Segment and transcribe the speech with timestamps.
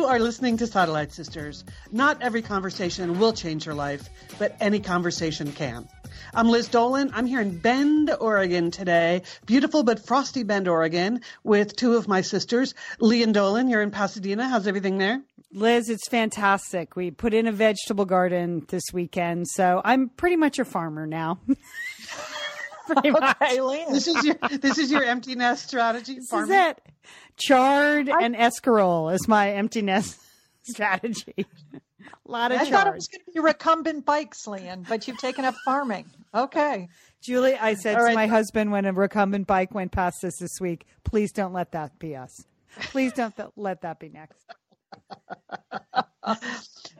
[0.00, 1.62] You are listening to Satellite Sisters.
[1.92, 4.08] Not every conversation will change your life,
[4.38, 5.86] but any conversation can.
[6.32, 7.10] I'm Liz Dolan.
[7.12, 9.20] I'm here in Bend, Oregon today.
[9.44, 12.74] Beautiful but frosty Bend, Oregon, with two of my sisters.
[12.98, 14.48] Lian Dolan, you're in Pasadena.
[14.48, 15.20] How's everything there?
[15.52, 16.96] Liz, it's fantastic.
[16.96, 21.40] We put in a vegetable garden this weekend, so I'm pretty much a farmer now.
[22.90, 23.36] pretty much.
[23.90, 26.16] this is your this is your empty nest strategy.
[26.16, 26.50] This farming?
[26.56, 26.80] is it.
[27.36, 30.18] Chard I, and escarole is my empty nest
[30.62, 31.46] strategy.
[32.26, 32.72] A lot of I chard.
[32.74, 36.10] thought it was going to be recumbent bikes, Lian, but you've taken up farming.
[36.34, 36.88] Okay.
[37.22, 38.14] Julie, I said All to right.
[38.14, 41.98] my husband when a recumbent bike went past us this week, please don't let that
[41.98, 42.46] be us.
[42.82, 44.44] Please don't th- let that be next.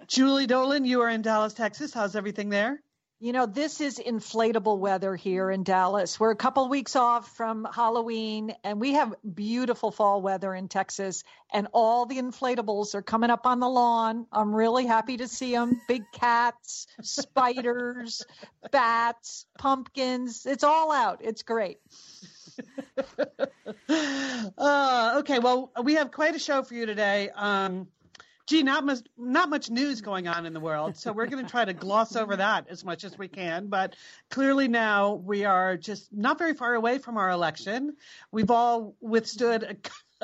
[0.08, 1.94] Julie Dolan, you are in Dallas, Texas.
[1.94, 2.82] How's everything there?
[3.22, 6.18] You know, this is inflatable weather here in Dallas.
[6.18, 11.22] We're a couple weeks off from Halloween and we have beautiful fall weather in Texas
[11.52, 14.26] and all the inflatables are coming up on the lawn.
[14.32, 15.82] I'm really happy to see them.
[15.86, 18.24] Big cats, spiders,
[18.72, 20.46] bats, pumpkins.
[20.46, 21.18] It's all out.
[21.22, 21.76] It's great.
[24.56, 27.28] uh, okay, well, we have quite a show for you today.
[27.36, 27.88] Um,
[28.50, 30.96] gee, not much, not much news going on in the world.
[30.96, 32.40] So we're going to try to gloss over mm-hmm.
[32.40, 33.68] that as much as we can.
[33.68, 33.94] But
[34.28, 37.96] clearly now we are just not very far away from our election.
[38.32, 39.76] We've all withstood a,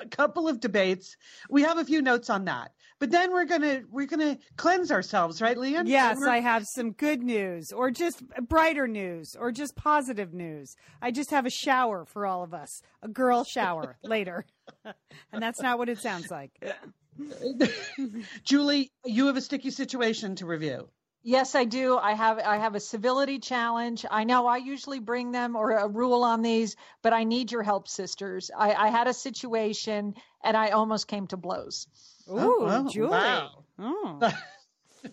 [0.02, 1.16] a couple of debates.
[1.48, 2.72] We have a few notes on that.
[2.98, 5.86] But then we're gonna we're gonna cleanse ourselves, right, Lian?
[5.86, 10.74] Yes, I have some good news, or just brighter news, or just positive news.
[11.02, 14.46] I just have a shower for all of us, a girl shower later,
[14.84, 16.52] and that's not what it sounds like.
[18.44, 20.88] Julie, you have a sticky situation to review.
[21.22, 21.98] Yes, I do.
[21.98, 24.06] I have I have a civility challenge.
[24.08, 27.64] I know I usually bring them or a rule on these, but I need your
[27.64, 28.50] help, sisters.
[28.56, 30.14] I, I had a situation
[30.44, 31.88] and I almost came to blows.
[32.30, 33.10] Ooh, oh, well, Julie.
[33.10, 33.64] Wow.
[33.78, 34.18] Oh.
[34.22, 34.34] Mm.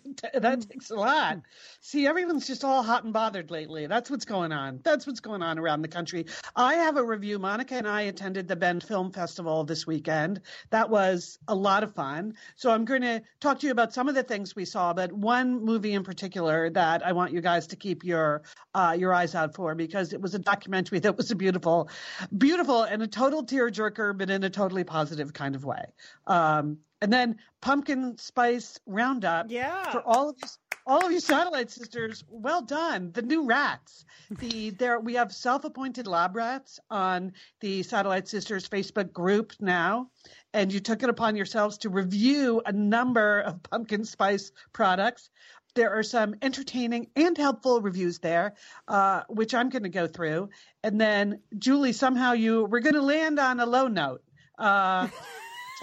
[0.33, 1.39] that takes a lot.
[1.79, 3.87] See, everyone's just all hot and bothered lately.
[3.87, 4.79] That's what's going on.
[4.83, 6.25] That's what's going on around the country.
[6.55, 7.39] I have a review.
[7.39, 10.41] Monica and I attended the Bend Film Festival this weekend.
[10.69, 12.35] That was a lot of fun.
[12.55, 15.11] So I'm going to talk to you about some of the things we saw, but
[15.11, 18.43] one movie in particular that I want you guys to keep your
[18.73, 21.89] uh, your eyes out for because it was a documentary that was a beautiful,
[22.37, 25.85] beautiful and a total tearjerker, but in a totally positive kind of way.
[26.27, 29.47] Um, and then pumpkin spice roundup.
[29.49, 29.91] Yeah.
[29.91, 30.47] For all of you,
[30.87, 33.11] all of you satellite sisters, well done.
[33.11, 34.05] The new rats.
[34.29, 40.11] The there we have self-appointed lab rats on the Satellite Sisters Facebook group now,
[40.53, 45.29] and you took it upon yourselves to review a number of pumpkin spice products.
[45.75, 48.53] There are some entertaining and helpful reviews there,
[48.87, 50.49] uh, which I'm going to go through.
[50.83, 54.21] And then, Julie, somehow you we're going to land on a low note.
[54.57, 55.09] Uh,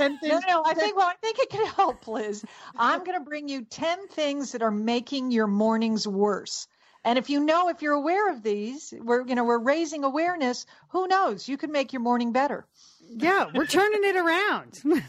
[0.00, 0.43] ten things.
[0.47, 2.44] No, no, I think well, I think it can help, Liz.
[2.77, 6.66] I'm going to bring you ten things that are making your mornings worse.
[7.05, 10.66] And if you know, if you're aware of these, we're you know we're raising awareness.
[10.91, 11.49] Who knows?
[11.49, 12.66] You could make your morning better.
[13.09, 14.83] Yeah, we're turning it around.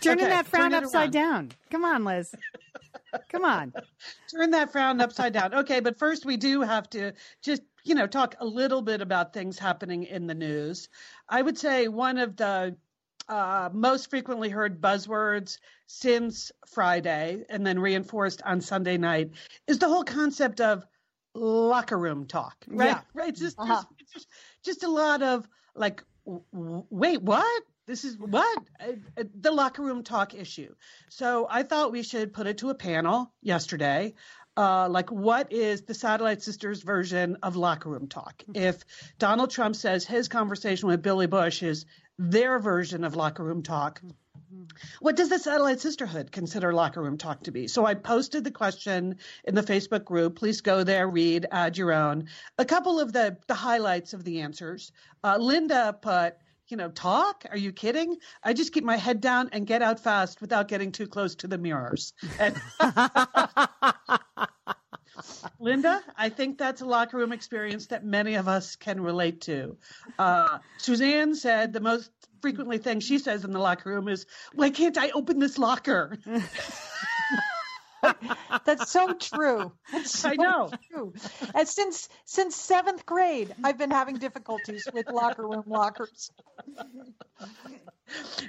[0.00, 1.52] Turning okay, that frown turn upside down.
[1.70, 2.34] Come on, Liz.
[3.30, 3.72] Come on.
[4.30, 5.54] Turn that frown upside down.
[5.54, 7.12] Okay, but first we do have to
[7.42, 10.88] just, you know, talk a little bit about things happening in the news.
[11.28, 12.76] I would say one of the
[13.28, 19.30] uh, most frequently heard buzzwords since Friday and then reinforced on Sunday night
[19.66, 20.86] is the whole concept of
[21.34, 22.86] locker room talk, right?
[22.86, 23.00] Yeah.
[23.12, 23.28] Right.
[23.30, 23.82] It's just, uh-huh.
[23.98, 24.28] just, just,
[24.64, 27.62] just a lot of like, w- wait, what?
[27.86, 30.74] This is what uh, uh, the locker room talk issue.
[31.10, 34.14] So I thought we should put it to a panel yesterday.
[34.56, 38.42] Uh, like, what is the Satellite Sisters version of locker room talk?
[38.54, 38.84] If
[39.18, 41.86] Donald Trump says his conversation with Billy Bush is
[42.18, 44.00] their version of locker room talk.
[45.00, 47.66] What does the Satellite Sisterhood consider locker room talk to be?
[47.68, 50.36] So I posted the question in the Facebook group.
[50.36, 52.28] Please go there, read, add your own.
[52.58, 54.92] A couple of the, the highlights of the answers.
[55.22, 56.36] Uh, Linda put,
[56.68, 57.44] you know, talk?
[57.50, 58.16] Are you kidding?
[58.42, 61.48] I just keep my head down and get out fast without getting too close to
[61.48, 62.12] the mirrors.
[62.38, 62.54] And
[65.60, 69.76] Linda, I think that's a locker room experience that many of us can relate to.
[70.18, 72.10] Uh, Suzanne said the most
[72.42, 76.18] frequently thing she says in the locker room is, "Why can't I open this locker?"
[78.64, 79.72] That's so true.
[79.92, 80.70] That's so I know.
[80.90, 81.12] True.
[81.54, 86.30] And since since seventh grade, I've been having difficulties with locker room lockers.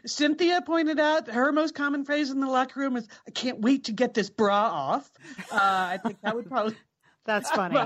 [0.06, 3.86] Cynthia pointed out her most common phrase in the locker room is, "I can't wait
[3.86, 5.10] to get this bra off."
[5.52, 6.76] Uh, I think that would probably.
[7.26, 7.80] That's funny.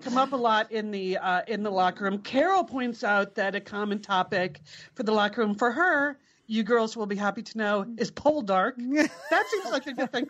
[0.00, 2.18] come up a lot in the uh, in the locker room.
[2.18, 4.60] Carol points out that a common topic
[4.94, 6.18] for the locker room for her
[6.50, 8.74] you girls will be happy to know, is Poldark.
[8.76, 10.28] that seems like a good thing.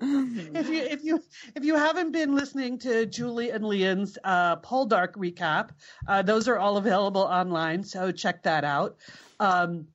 [0.00, 1.22] if you if you
[1.54, 5.70] if you haven't been listening to Julie and Lian's uh, Poldark recap,
[6.08, 7.84] uh, those are all available online.
[7.84, 8.96] So check that out.
[9.38, 9.86] Um,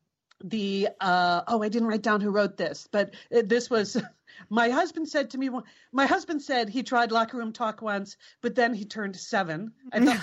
[0.41, 4.01] the uh, oh, I didn't write down who wrote this, but it, this was.
[4.49, 5.49] My husband said to me,
[5.91, 9.71] my husband said he tried locker room talk once, but then he turned seven.
[9.91, 10.17] I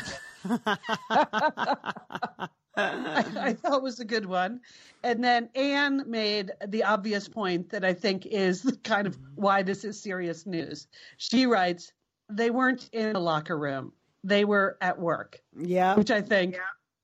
[0.47, 0.91] thought,
[2.77, 4.61] I, I thought was a good one.
[5.03, 9.85] And then Anne made the obvious point that I think is kind of why this
[9.85, 10.87] is serious news.
[11.17, 11.93] She writes,
[12.29, 13.93] they weren't in a locker room.
[14.23, 15.41] They were at work.
[15.59, 15.95] Yeah.
[15.95, 16.61] Which I think yeah.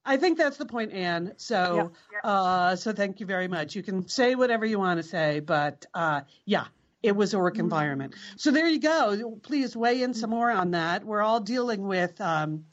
[0.06, 1.32] I think that's the point, Anne.
[1.36, 2.30] So, yeah.
[2.30, 3.74] uh, so thank you very much.
[3.74, 6.66] You can say whatever you want to say, but uh, yeah,
[7.02, 8.14] it was a work environment.
[8.36, 9.38] So there you go.
[9.42, 11.04] Please weigh in some more on that.
[11.04, 12.64] We're all dealing with um,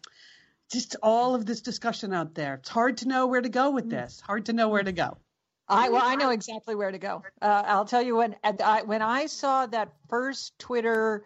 [0.74, 2.56] just all of this discussion out there.
[2.56, 4.20] It's hard to know where to go with this.
[4.20, 5.18] Hard to know where to go.
[5.70, 7.24] I well, I know exactly where to go.
[7.42, 11.26] Uh, I'll tell you when I, when I saw that first Twitter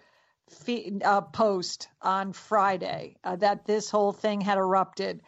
[0.49, 5.21] feed, uh, post on Friday uh, that this whole thing had erupted.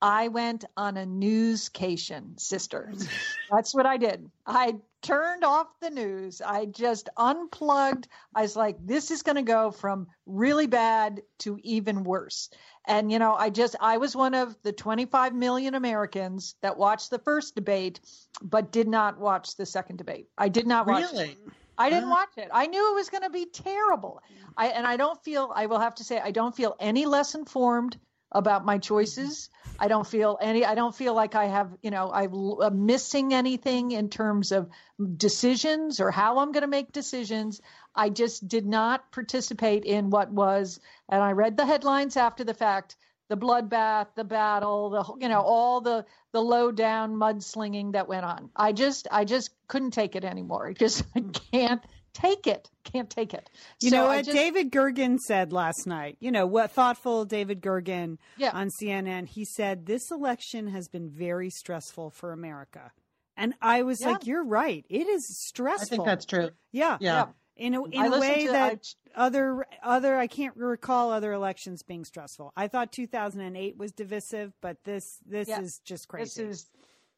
[0.00, 3.08] I went on a newscation, sisters.
[3.50, 4.30] That's what I did.
[4.46, 6.40] I turned off the news.
[6.40, 8.08] I just unplugged.
[8.34, 12.50] I was like, this is going to go from really bad to even worse.
[12.86, 17.10] And, you know, I just, I was one of the 25 million Americans that watched
[17.10, 18.00] the first debate,
[18.40, 20.28] but did not watch the second debate.
[20.38, 21.30] I did not watch really?
[21.30, 21.38] it.
[21.76, 22.48] I didn't watch it.
[22.52, 24.20] I knew it was going to be terrible.
[24.56, 27.36] I, and I don't feel, I will have to say, I don't feel any less
[27.36, 27.98] informed
[28.32, 29.50] about my choices.
[29.78, 30.64] I don't feel any.
[30.64, 34.68] I don't feel like I have, you know, I'm missing anything in terms of
[35.16, 37.60] decisions or how I'm going to make decisions.
[37.94, 42.54] I just did not participate in what was, and I read the headlines after the
[42.54, 42.96] fact.
[43.28, 48.24] The bloodbath, the battle, the you know all the the low down mudslinging that went
[48.24, 48.48] on.
[48.56, 50.72] I just I just couldn't take it anymore.
[50.78, 51.20] Just I
[51.52, 51.82] can't
[52.18, 52.70] take it.
[52.84, 53.48] Can't take it.
[53.80, 56.16] You so know what just, David Gergen said last night?
[56.20, 58.50] You know what thoughtful David Gergen yeah.
[58.52, 59.26] on CNN.
[59.26, 62.92] He said this election has been very stressful for America.
[63.36, 64.08] And I was yeah.
[64.08, 64.84] like, "You're right.
[64.88, 66.50] It is stressful." I think that's true.
[66.72, 67.14] Yeah, yeah.
[67.14, 67.26] yeah.
[67.56, 68.84] In a, in a way to, that
[69.16, 72.52] I, other other I can't recall other elections being stressful.
[72.56, 76.46] I thought 2008 was divisive, but this this is just crazy.
[76.46, 76.70] This is,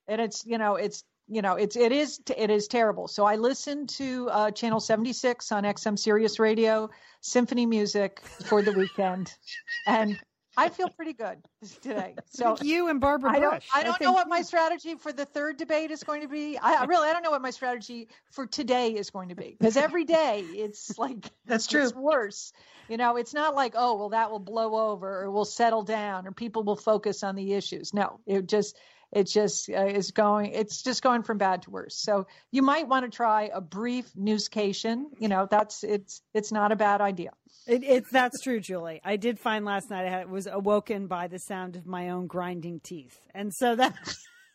[0.09, 3.09] and it's you know it's you know it's it is it is terrible.
[3.09, 6.91] So i listened to uh, channel 76 on xm sirius radio
[7.21, 9.33] symphony music for the weekend
[9.87, 10.19] and
[10.57, 11.39] i feel pretty good
[11.83, 12.17] today.
[12.27, 13.69] So you and barbara i don't, Bush.
[13.73, 16.59] I don't I know what my strategy for the third debate is going to be.
[16.59, 19.57] I, I really i don't know what my strategy for today is going to be
[19.59, 21.85] because every day it's like that's true.
[21.85, 22.53] it's worse.
[22.89, 26.27] You know it's not like oh well that will blow over or will settle down
[26.27, 27.95] or people will focus on the issues.
[27.95, 28.77] No it just
[29.13, 31.97] it just uh, is going it's just going from bad to worse.
[31.97, 36.73] So you might want to try a brief newscation you know that's it's it's not
[36.73, 37.31] a bad idea.
[37.67, 39.01] It, it's that's true julie.
[39.05, 42.81] I did find last night i was awoken by the sound of my own grinding
[42.81, 43.19] teeth.
[43.35, 43.95] And so that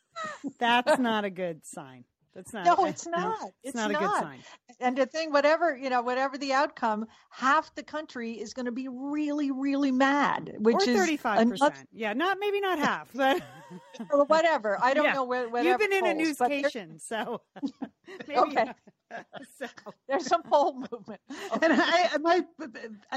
[0.60, 2.06] that's not a good sign
[2.36, 2.66] that's not.
[2.66, 3.38] No, it's not.
[3.42, 4.40] It's, it's not, not, a good sign.
[4.82, 8.74] And the thing, whatever you know, whatever the outcome, half the country is going to
[8.74, 10.54] be really, really mad.
[10.60, 11.88] Which or is thirty-five percent.
[11.94, 13.42] Yeah, not maybe not half, but
[14.28, 14.78] whatever.
[14.82, 15.14] I don't yeah.
[15.14, 15.46] know where.
[15.64, 17.42] You've been in a newscation, so
[18.28, 18.38] maybe.
[18.38, 18.72] Okay.
[19.58, 19.66] so
[20.08, 21.22] there's some poll movement.
[21.30, 21.66] Okay.
[21.66, 22.44] And I, my,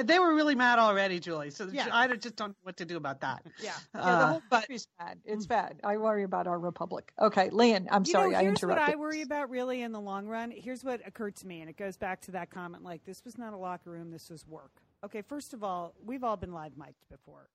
[0.03, 1.51] they were really mad already, Julie.
[1.51, 1.89] So yeah.
[1.93, 3.45] I just don't know what to do about that.
[3.63, 5.19] Yeah, uh, yeah the whole country's bad.
[5.25, 5.81] It's bad.
[5.85, 7.13] I worry about our republic.
[7.21, 8.87] Okay, Lian, I'm you sorry know, I interrupted.
[8.87, 10.51] What I worry about really in the long run.
[10.51, 12.85] Here's what occurred to me, and it goes back to that comment.
[12.85, 14.11] Like this was not a locker room.
[14.11, 14.73] This was work.
[15.05, 17.49] Okay, first of all, we've all been live mic'd before.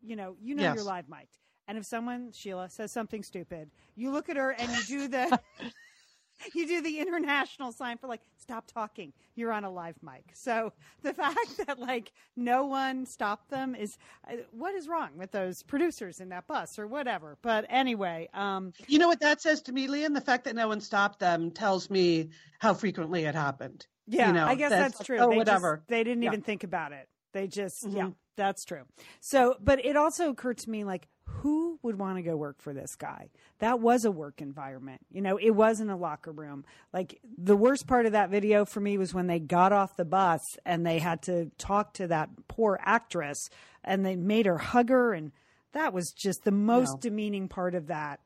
[0.00, 0.76] You know, you know yes.
[0.76, 1.38] you're live mic'd.
[1.68, 5.40] And if someone, Sheila, says something stupid, you look at her and you do the
[6.54, 9.12] you do the international sign for like stop talking.
[9.34, 10.24] You're on a live mic.
[10.34, 13.98] So the fact that like no one stopped them is
[14.30, 17.36] uh, what is wrong with those producers in that bus or whatever?
[17.42, 20.68] But anyway um you know what that says to me lian the fact that no
[20.68, 23.86] one stopped them tells me how frequently it happened.
[24.06, 25.18] Yeah you know, i guess that's, that's true.
[25.18, 25.78] oh, they whatever.
[25.78, 26.30] just, they didn't yeah.
[26.30, 27.08] even think about it.
[27.32, 27.96] They just mm-hmm.
[27.96, 28.82] yeah that's true.
[29.20, 32.72] So but it also occurred to me like who would want to go work for
[32.72, 33.28] this guy?
[33.58, 35.00] That was a work environment.
[35.10, 36.64] You know, it wasn't a locker room.
[36.92, 40.04] Like the worst part of that video for me was when they got off the
[40.04, 43.48] bus and they had to talk to that poor actress
[43.84, 45.32] and they made her hug her and
[45.72, 46.98] that was just the most no.
[47.00, 48.20] demeaning part of that.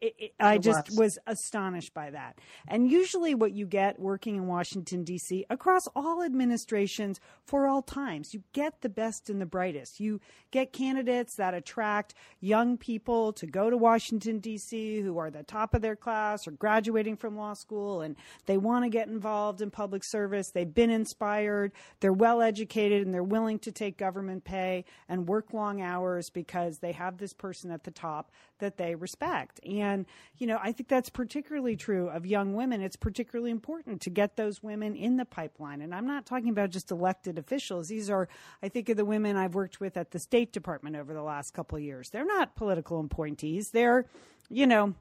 [0.00, 0.98] It, it, I just was.
[0.98, 2.38] was astonished by that.
[2.68, 8.34] And usually, what you get working in Washington, D.C., across all administrations for all times,
[8.34, 10.00] you get the best and the brightest.
[10.00, 15.42] You get candidates that attract young people to go to Washington, D.C., who are the
[15.42, 19.60] top of their class or graduating from law school and they want to get involved
[19.60, 20.50] in public service.
[20.50, 25.52] They've been inspired, they're well educated, and they're willing to take government pay and work
[25.52, 29.60] long hours because they have this person at the top that they respect.
[29.80, 30.06] And,
[30.38, 32.80] you know, I think that's particularly true of young women.
[32.80, 35.80] It's particularly important to get those women in the pipeline.
[35.80, 37.88] And I'm not talking about just elected officials.
[37.88, 38.28] These are,
[38.62, 41.54] I think, of the women I've worked with at the State Department over the last
[41.54, 42.10] couple of years.
[42.10, 43.70] They're not political appointees.
[43.70, 44.06] They're,
[44.48, 44.94] you know,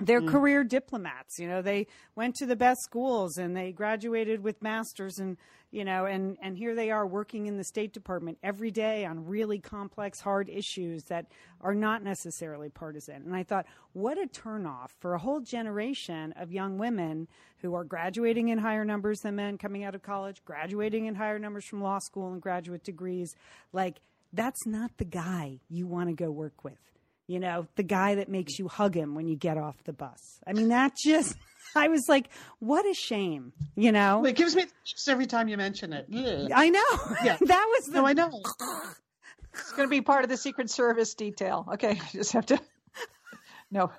[0.00, 0.28] they're mm.
[0.28, 1.38] career diplomats.
[1.38, 5.36] You know, they went to the best schools and they graduated with masters and
[5.72, 9.26] you know, and and here they are working in the State Department every day on
[9.26, 11.26] really complex, hard issues that
[11.60, 13.22] are not necessarily partisan.
[13.24, 17.28] And I thought, what a turnoff for a whole generation of young women
[17.58, 21.38] who are graduating in higher numbers than men coming out of college, graduating in higher
[21.38, 23.36] numbers from law school and graduate degrees.
[23.72, 24.00] Like
[24.32, 26.78] that's not the guy you want to go work with
[27.30, 30.40] you know, the guy that makes you hug him when you get off the bus.
[30.44, 31.36] I mean, that just,
[31.76, 34.24] I was like, what a shame, you know?
[34.24, 34.64] It gives me
[35.06, 36.06] every time you mention it.
[36.08, 36.48] Yeah.
[36.52, 36.80] I know.
[37.24, 37.36] Yeah.
[37.40, 38.00] that was the.
[38.00, 38.32] No, I know.
[39.54, 41.68] it's going to be part of the Secret Service detail.
[41.74, 42.00] Okay.
[42.02, 42.58] I just have to.
[43.70, 43.92] No.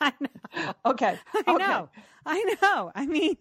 [0.00, 0.74] I know.
[0.86, 1.18] Okay.
[1.34, 1.88] I know.
[2.24, 2.92] I know.
[2.94, 3.36] I mean,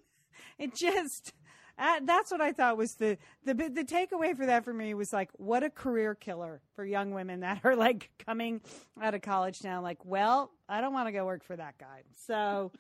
[0.58, 1.34] it just
[1.78, 5.14] uh, that's what I thought was the, the the takeaway for that for me was
[5.14, 8.62] like what a career killer for young women that are like coming
[9.02, 12.04] out of college now like well I don't want to go work for that guy
[12.26, 12.72] so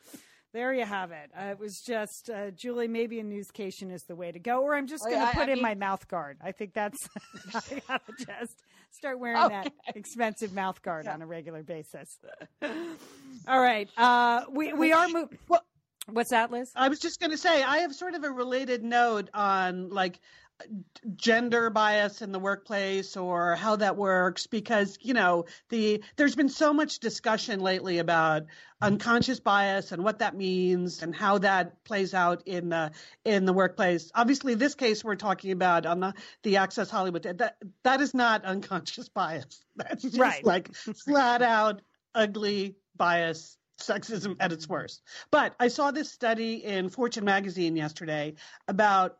[0.53, 4.15] there you have it uh, it was just uh, Julie maybe a newscation is the
[4.15, 6.37] way to go or I'm just going to put I in mean, my mouth guard
[6.43, 6.97] I think that's
[7.53, 9.63] I gotta just start wearing okay.
[9.63, 11.13] that expensive mouth guard yeah.
[11.13, 12.17] on a regular basis
[13.47, 15.37] all right uh, we we are moving.
[15.47, 15.63] Well,
[16.09, 16.71] What's that, Liz?
[16.75, 20.19] I was just going to say I have sort of a related note on like
[21.15, 26.49] gender bias in the workplace or how that works because you know the there's been
[26.49, 28.43] so much discussion lately about
[28.81, 32.91] unconscious bias and what that means and how that plays out in the
[33.23, 37.57] in the workplace obviously this case we're talking about on the the access hollywood that
[37.83, 40.43] that is not unconscious bias that's just right.
[40.43, 41.81] like flat out
[42.15, 45.01] ugly bias sexism at its worst.
[45.31, 48.35] But I saw this study in Fortune magazine yesterday
[48.67, 49.17] about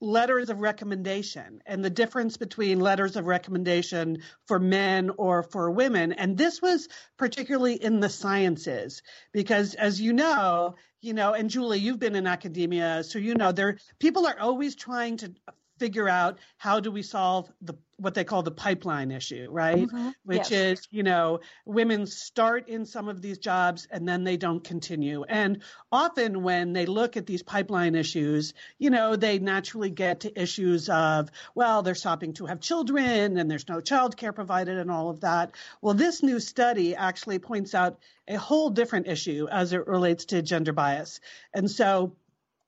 [0.00, 6.12] letters of recommendation and the difference between letters of recommendation for men or for women.
[6.12, 11.78] And this was particularly in the sciences because as you know, you know, and Julie,
[11.78, 15.32] you've been in academia, so you know there people are always trying to
[15.78, 19.86] figure out how do we solve the what they call the pipeline issue, right?
[19.88, 20.10] Mm-hmm.
[20.24, 20.78] Which yes.
[20.80, 25.24] is, you know, women start in some of these jobs and then they don't continue.
[25.24, 30.40] And often when they look at these pipeline issues, you know, they naturally get to
[30.40, 34.90] issues of, well, they're stopping to have children and there's no child care provided and
[34.90, 35.50] all of that.
[35.82, 40.42] Well, this new study actually points out a whole different issue as it relates to
[40.42, 41.18] gender bias.
[41.52, 42.12] And so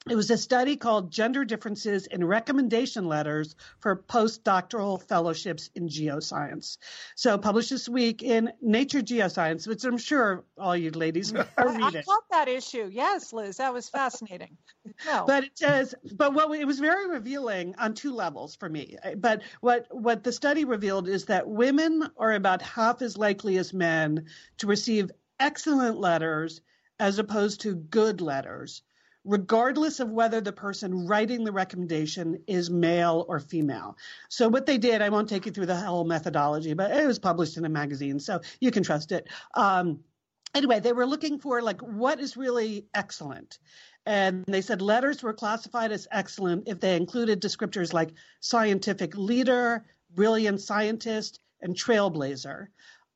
[0.08, 6.78] it was a study called Gender Differences in Recommendation Letters for Postdoctoral Fellowships in Geoscience.
[7.16, 11.82] So, published this week in Nature Geoscience, which I'm sure all you ladies are reading.
[11.82, 12.88] I love that issue.
[12.90, 14.56] Yes, Liz, that was fascinating.
[15.04, 15.24] No.
[15.26, 18.96] But it says, but what it was very revealing on two levels for me.
[19.18, 23.74] But what what the study revealed is that women are about half as likely as
[23.74, 24.26] men
[24.58, 26.62] to receive excellent letters
[26.98, 28.82] as opposed to good letters
[29.24, 33.96] regardless of whether the person writing the recommendation is male or female.
[34.28, 37.18] So what they did, I won't take you through the whole methodology, but it was
[37.18, 39.28] published in a magazine, so you can trust it.
[39.54, 40.00] Um,
[40.54, 43.58] anyway, they were looking for like what is really excellent.
[44.06, 49.84] And they said letters were classified as excellent if they included descriptors like scientific leader,
[50.14, 52.68] brilliant scientist, and trailblazer.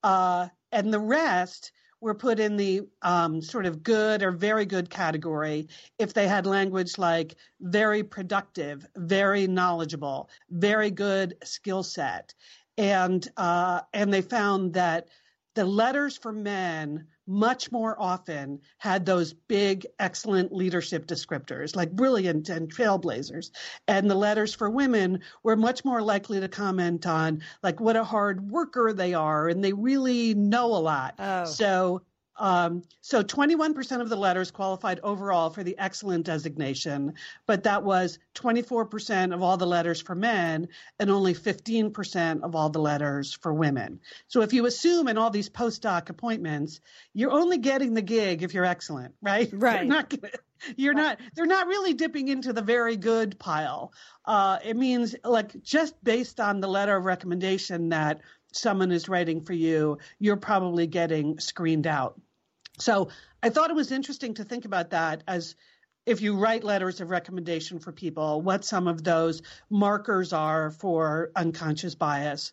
[0.02, 1.73] Uh, and the rest
[2.04, 5.66] were put in the um, sort of good or very good category
[5.99, 12.34] if they had language like very productive, very knowledgeable, very good skill set,
[12.76, 15.08] and uh, and they found that
[15.54, 22.48] the letters for men much more often had those big, excellent leadership descriptors like brilliant
[22.48, 23.50] and trailblazers.
[23.88, 28.04] And the letters for women were much more likely to comment on like what a
[28.04, 31.14] hard worker they are and they really know a lot.
[31.18, 31.44] Oh.
[31.44, 32.02] So
[32.36, 37.14] Um, so 21% of the letters qualified overall for the excellent designation,
[37.46, 42.70] but that was 24% of all the letters for men and only 15% of all
[42.70, 44.00] the letters for women.
[44.26, 46.80] So if you assume in all these postdoc appointments,
[47.12, 49.52] you're only getting the gig if you're excellent, right?
[49.64, 49.86] Right.
[49.86, 50.32] You're not gonna,
[50.76, 53.92] you're not they're not really dipping into the very good pile.
[54.24, 58.20] Uh, it means like just based on the letter of recommendation that
[58.56, 62.20] someone is writing for you, you're probably getting screened out.
[62.78, 63.08] So
[63.42, 65.54] I thought it was interesting to think about that as
[66.06, 71.30] if you write letters of recommendation for people, what some of those markers are for
[71.34, 72.52] unconscious bias.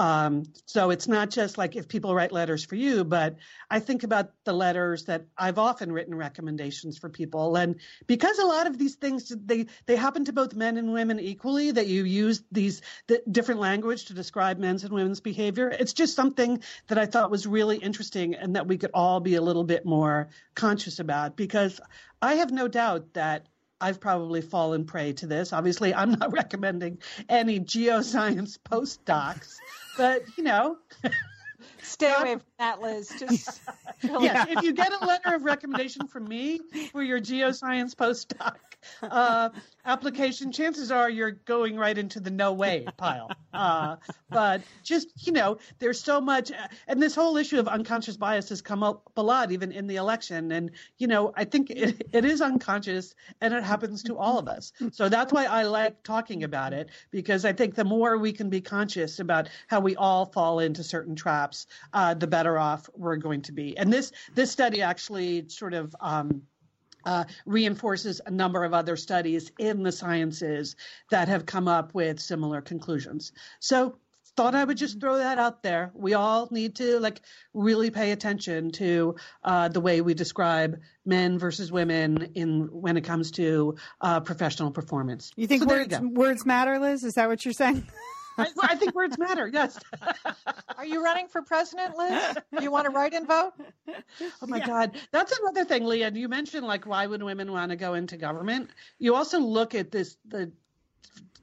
[0.00, 3.36] Um, so it's not just like if people write letters for you, but
[3.70, 7.54] I think about the letters that I've often written recommendations for people.
[7.56, 7.76] And
[8.06, 11.72] because a lot of these things, they, they happen to both men and women equally,
[11.72, 15.68] that you use these the different language to describe men's and women's behavior.
[15.68, 19.34] It's just something that I thought was really interesting and that we could all be
[19.34, 21.78] a little bit more conscious about because
[22.22, 23.44] I have no doubt that
[23.80, 25.52] I've probably fallen prey to this.
[25.52, 29.56] Obviously, I'm not recommending any geoscience postdocs,
[29.96, 30.78] but you know.
[31.90, 33.12] Stay away from that, Liz.
[33.18, 33.60] Just
[34.02, 36.60] yes, if you get a letter of recommendation from me
[36.92, 38.56] for your geoscience postdoc
[39.02, 39.50] uh,
[39.84, 43.30] application, chances are you're going right into the no way pile.
[43.52, 43.96] Uh,
[44.30, 46.52] but just you know, there's so much,
[46.86, 49.96] and this whole issue of unconscious bias has come up a lot, even in the
[49.96, 50.52] election.
[50.52, 54.46] And you know, I think it, it is unconscious, and it happens to all of
[54.48, 54.72] us.
[54.92, 58.48] So that's why I like talking about it because I think the more we can
[58.48, 63.16] be conscious about how we all fall into certain traps, uh, the better off we're
[63.16, 63.76] going to be.
[63.76, 66.42] And this this study actually sort of um,
[67.04, 70.76] uh, reinforces a number of other studies in the sciences
[71.10, 73.32] that have come up with similar conclusions.
[73.58, 73.96] So
[74.36, 75.90] thought I would just throw that out there.
[75.94, 77.20] We all need to like
[77.52, 83.02] really pay attention to uh, the way we describe men versus women in when it
[83.02, 85.32] comes to uh, professional performance.
[85.36, 87.04] You think So words, you words matter, Liz?
[87.04, 87.86] Is that what you're saying?
[88.40, 89.46] I, I think words matter.
[89.46, 89.78] Yes.
[90.76, 92.36] Are you running for president, Liz?
[92.56, 93.52] Do you want to write and vote?
[94.42, 94.96] Oh my God.
[95.12, 96.16] That's another thing, Lian.
[96.16, 98.70] You mentioned like why would women want to go into government?
[98.98, 100.52] You also look at this the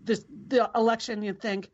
[0.04, 1.70] this the election, you think,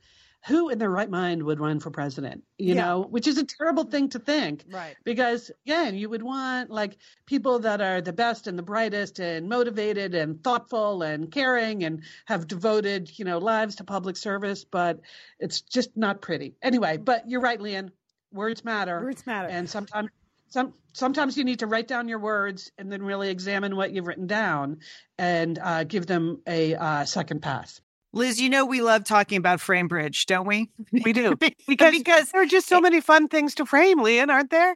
[0.47, 2.43] who in their right mind would run for president?
[2.57, 2.85] You Yeah.
[2.85, 4.65] know, which is a terrible thing to think.
[4.69, 4.95] Right.
[5.03, 9.47] Because again, you would want like people that are the best and the brightest and
[9.47, 14.99] motivated and thoughtful and caring and have devoted, you know, lives to public service, but
[15.39, 16.55] it's just not pretty.
[16.61, 17.91] Anyway, but you're right, Lian.
[18.31, 18.99] Words matter.
[19.01, 19.47] Words matter.
[19.47, 20.09] And sometimes
[20.49, 24.07] some sometimes you need to write down your words and then really examine what you've
[24.07, 24.79] written down
[25.17, 27.81] and uh, give them a uh, second pass.
[28.13, 30.69] Liz, you know we love talking about FrameBridge, don't we?
[30.91, 31.35] We do.
[31.67, 34.75] Because, because there are just so many fun things to frame, Lian, aren't there?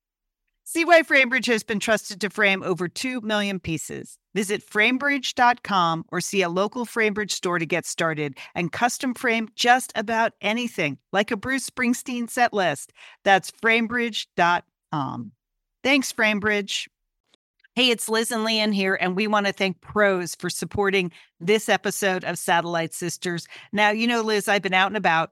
[0.73, 4.17] See why FrameBridge has been trusted to frame over 2 million pieces.
[4.33, 9.91] Visit framebridge.com or see a local FrameBridge store to get started and custom frame just
[9.95, 12.93] about anything, like a Bruce Springsteen set list.
[13.25, 15.31] That's framebridge.com.
[15.83, 16.87] Thanks, FrameBridge.
[17.75, 21.67] Hey, it's Liz and Lian here, and we want to thank Prose for supporting this
[21.67, 23.45] episode of Satellite Sisters.
[23.73, 25.31] Now, you know, Liz, I've been out and about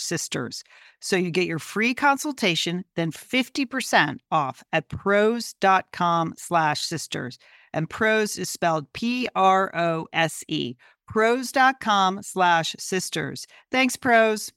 [0.00, 0.64] sisters.
[1.00, 7.38] So you get your free consultation, then 50% off at prose.com slash sisters.
[7.72, 10.76] And Prose is spelled P-R-O-S-E.
[11.06, 13.46] Prose.com slash sisters.
[13.70, 14.52] Thanks, Prose.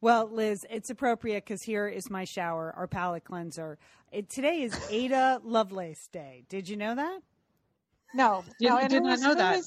[0.00, 3.78] Well, Liz, it's appropriate because here is my shower, our palate cleanser.
[4.10, 6.44] It, today is Ada Lovelace Day.
[6.48, 7.20] Did you know that?
[8.12, 9.62] No, did, no, I did not know that.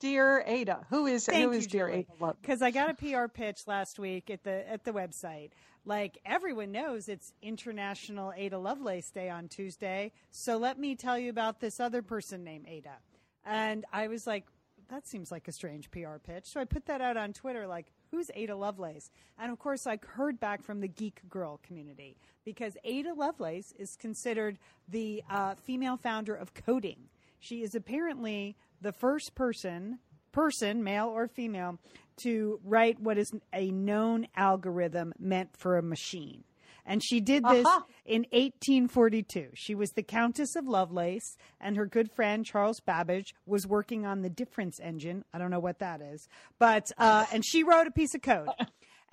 [0.00, 2.34] Dear Ada, who is Thank who is you, Dear Ada?
[2.40, 5.50] Because I got a PR pitch last week at the at the website.
[5.84, 10.12] Like everyone knows, it's International Ada Lovelace Day on Tuesday.
[10.30, 12.96] So let me tell you about this other person named Ada.
[13.44, 14.46] And I was like,
[14.88, 16.46] that seems like a strange PR pitch.
[16.46, 19.10] So I put that out on Twitter, like, who's Ada Lovelace?
[19.38, 23.96] And of course, I heard back from the geek girl community because Ada Lovelace is
[23.96, 24.58] considered
[24.88, 27.08] the uh, female founder of coding.
[27.38, 29.98] She is apparently the first person,
[30.32, 31.78] person, male or female,
[32.22, 36.44] to write what is a known algorithm meant for a machine.
[36.86, 37.82] And she did this uh-huh.
[38.04, 39.50] in 1842.
[39.54, 44.22] She was the Countess of Lovelace, and her good friend Charles Babbage was working on
[44.22, 45.24] the difference engine.
[45.32, 46.26] I don't know what that is,
[46.58, 48.48] but uh, and she wrote a piece of code.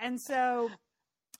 [0.00, 0.70] And so,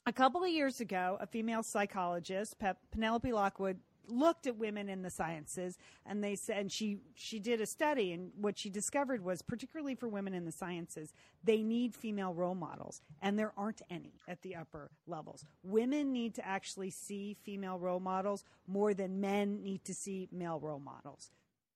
[0.07, 3.79] a couple of years ago, a female psychologist, Pe- Penelope Lockwood,
[4.11, 8.31] looked at women in the sciences and they said she she did a study and
[8.40, 11.12] what she discovered was particularly for women in the sciences
[11.44, 15.44] they need female role models and there aren't any at the upper levels.
[15.62, 20.59] Women need to actually see female role models more than men need to see male
[20.61, 21.31] role models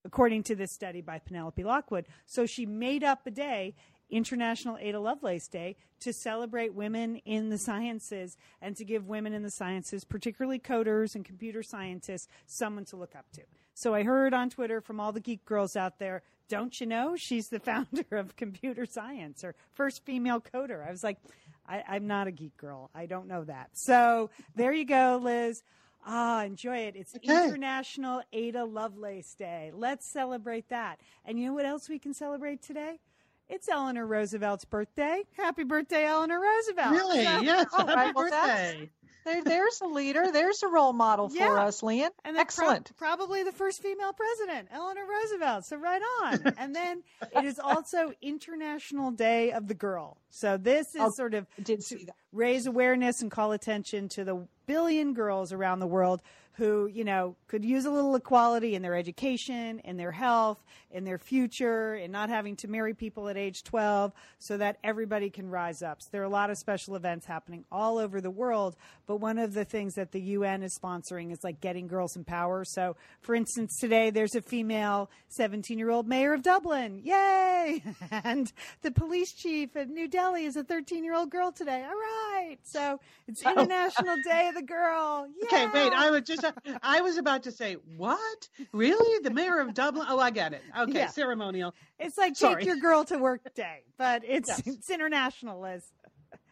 [0.05, 2.07] according to this study by Penelope Lockwood.
[2.27, 3.75] So she made up a day
[4.13, 9.43] International Ada Lovelace Day to celebrate women in the sciences and to give women in
[9.43, 13.43] the sciences, particularly coders and computer scientists, someone to look up to.
[13.75, 17.17] So I heard on Twitter from all the geek girls out there, don't you know
[17.17, 20.87] she's the founder of computer science or first female coder?
[20.87, 21.19] I was like,
[21.67, 22.91] I, am not a geek girl.
[22.95, 23.71] I don't know that.
[23.73, 25.63] So there you go, Liz.
[26.05, 26.97] Ah, enjoy it.
[26.97, 27.45] It's okay.
[27.45, 29.71] International Ada Lovelace Day.
[29.73, 30.99] Let's celebrate that.
[31.25, 32.99] And you know what else we can celebrate today?
[33.53, 35.25] It's Eleanor Roosevelt's birthday.
[35.37, 36.93] Happy birthday, Eleanor Roosevelt.
[36.93, 37.23] Really?
[37.23, 37.67] So, yes.
[37.75, 38.91] Oh, happy right, well, birthday.
[39.27, 40.33] There, there's a leader.
[40.33, 41.65] There's a role model for yeah.
[41.65, 42.09] us, Lian.
[42.25, 42.93] And Excellent.
[42.97, 45.67] Pro- probably the first female president, Eleanor Roosevelt.
[45.67, 46.55] So right on.
[46.59, 47.03] and then
[47.37, 50.17] it is also International Day of the Girl.
[50.31, 54.49] So this is oh, sort of did see raise awareness and call attention to the
[54.67, 56.23] billion girls around the world
[56.55, 61.05] who, you know, could use a little equality in their education, in their health, in
[61.05, 65.49] their future, and not having to marry people at age 12 so that everybody can
[65.49, 66.03] rise up.
[66.03, 69.39] So there are a lot of special events happening all over the world, but one
[69.39, 72.65] of the things that the UN is sponsoring is like getting girls in power.
[72.65, 77.01] So, for instance, today there's a female 17 year old mayor of Dublin.
[77.03, 77.83] Yay!
[78.11, 81.83] and the police chief at New Delhi is a 13 year old girl today.
[81.83, 82.59] All right.
[82.65, 83.51] So it's oh.
[83.53, 85.27] International Day of the Girl.
[85.41, 85.49] Yeah.
[85.53, 85.93] Okay, wait.
[85.93, 86.53] I would just so-
[86.83, 88.49] I was about to say, what?
[88.73, 89.23] Really?
[89.23, 90.07] The mayor of Dublin?
[90.09, 90.63] Oh, I get it.
[90.79, 91.07] Okay, Yeah.
[91.09, 91.75] ceremonial.
[91.99, 92.57] It's like Sorry.
[92.57, 94.63] take your girl to work day, but it's Yes.
[94.67, 95.85] it's international, Liz.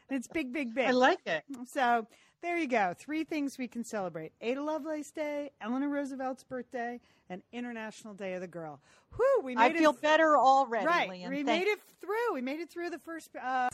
[0.09, 0.87] It's big, big, big.
[0.87, 1.45] I like it.
[1.67, 2.07] So
[2.43, 2.95] there you go.
[2.99, 8.41] Three things we can celebrate: Ada Lovelace Day, Eleanor Roosevelt's birthday, and International Day of
[8.41, 8.81] the Girl.
[9.17, 10.01] Whew, we made I feel it.
[10.01, 11.31] better already, right, Lian.
[11.31, 12.35] we Thank made it through.
[12.35, 13.31] We made it through the first.
[13.37, 13.69] Uh,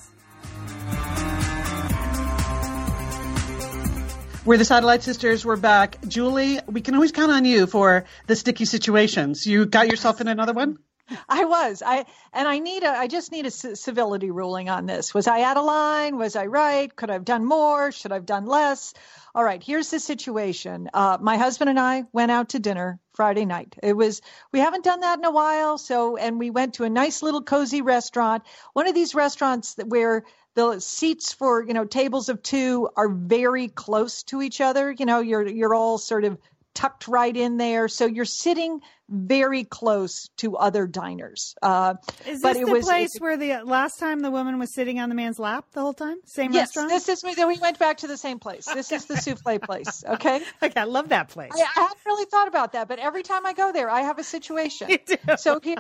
[4.47, 5.45] We're the Satellite Sisters.
[5.45, 6.01] We're back.
[6.07, 9.45] Julie, we can always count on you for the sticky situations.
[9.45, 10.79] You got yourself in another one?
[11.29, 11.83] I was.
[11.85, 12.91] I and I need a.
[12.91, 15.13] I just need a c- civility ruling on this.
[15.13, 16.17] Was I out of line?
[16.17, 16.95] Was I right?
[16.95, 17.91] Could I have done more?
[17.91, 18.95] Should I have done less?
[19.35, 19.61] All right.
[19.61, 20.91] Here's the situation.
[20.95, 23.75] Uh, my husband and I went out to dinner Friday night.
[23.83, 24.23] It was.
[24.53, 25.77] We haven't done that in a while.
[25.77, 28.45] So and we went to a nice little cozy restaurant.
[28.75, 30.23] One of these restaurants that where
[30.57, 34.91] the seats for you know tables of two are very close to each other.
[34.91, 36.39] You know, you're you're all sort of
[36.75, 41.55] tucked right in there, so you're sitting very close to other diners.
[41.63, 41.95] Uh,
[42.27, 45.09] is But this the was- place where the last time the woman was sitting on
[45.09, 46.17] the man's lap the whole time?
[46.25, 46.91] Same yes, restaurant.
[46.91, 48.67] this is we went back to the same place.
[48.67, 50.05] This is the souffle place.
[50.07, 51.53] Okay, okay, I love that place.
[51.55, 54.19] I, I hadn't really thought about that, but every time I go there, I have
[54.19, 54.89] a situation.
[55.37, 55.77] So here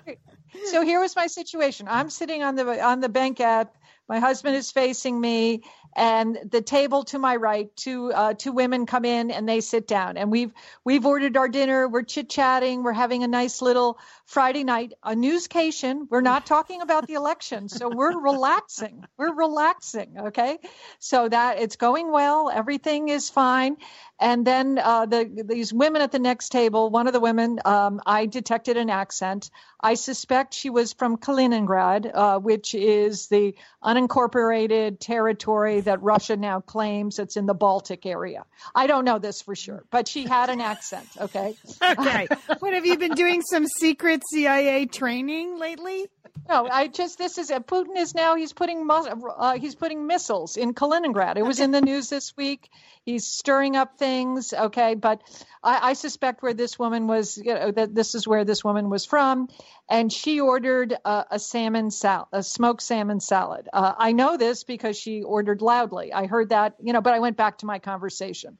[0.64, 3.68] so here was my situation i'm sitting on the on the banquette
[4.08, 5.62] my husband is facing me
[5.96, 9.88] and the table to my right two uh, two women come in and they sit
[9.88, 10.18] down.
[10.18, 10.52] And we've
[10.84, 11.88] we've ordered our dinner.
[11.88, 16.06] We're chit chatting we're having a nice little friday night a newscation.
[16.10, 17.70] We're not talking about the election.
[17.70, 19.04] So we're relaxing.
[19.16, 20.58] We're relaxing okay?
[20.98, 22.50] So that it's going well.
[22.50, 23.78] Everything is fine.
[24.20, 28.02] And then uh, the these women at the next table one of the women um,
[28.04, 29.50] i detected an accent.
[29.80, 36.60] I suspect she was from Kaliningrad, uh, which is the unincorporated territory that Russia now
[36.60, 37.18] claims.
[37.18, 38.44] It's in the Baltic area.
[38.74, 41.08] I don't know this for sure, but she had an accent.
[41.18, 41.54] Okay.
[41.82, 42.28] okay.
[42.60, 43.42] what have you been doing?
[43.42, 46.06] Some secret CIA training lately?
[46.48, 50.74] No, I just this is Putin is now he's putting uh, he's putting missiles in
[50.74, 51.36] Kaliningrad.
[51.36, 52.70] It was in the news this week.
[53.04, 54.52] He's stirring up things.
[54.52, 55.22] Okay, but
[55.62, 58.90] I, I suspect where this woman was, you know, that this is where this woman
[58.90, 59.48] was from,
[59.88, 63.68] and she ordered a, a salmon salad, a smoked salmon salad.
[63.72, 66.12] Uh, I know this because she ordered loudly.
[66.12, 68.58] I heard that, you know, but I went back to my conversation.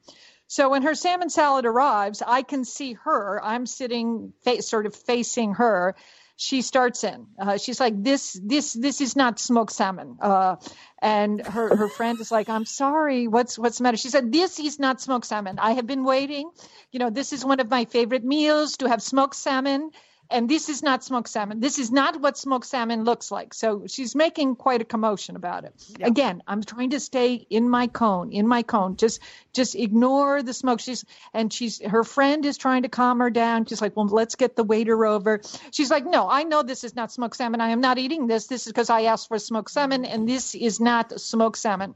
[0.49, 3.43] So when her salmon salad arrives, I can see her.
[3.43, 5.97] I'm sitting fa- sort of facing her
[6.37, 7.27] she starts in.
[7.39, 10.57] Uh, she's like, "This, this, this is not smoked salmon." Uh,
[11.01, 13.27] and her her friend is like, "I'm sorry.
[13.29, 15.59] What's what's the matter?" She said, "This is not smoked salmon.
[15.59, 16.51] I have been waiting.
[16.93, 19.91] You know, this is one of my favorite meals to have smoked salmon."
[20.31, 21.61] And this is not smoked salmon.
[21.61, 23.55] This is not what smoked salmon looks like.
[23.55, 25.75] So she's making quite a commotion about it.
[26.01, 28.97] Again, I'm trying to stay in my cone, in my cone.
[28.97, 29.21] Just
[29.53, 30.81] just ignore the smoke.
[30.81, 33.67] She's and she's her friend is trying to calm her down.
[33.67, 35.41] She's like, well, let's get the waiter over.
[35.71, 37.61] She's like, no, I know this is not smoked salmon.
[37.61, 38.47] I am not eating this.
[38.47, 41.95] This is because I asked for smoked salmon, and this is not smoked salmon.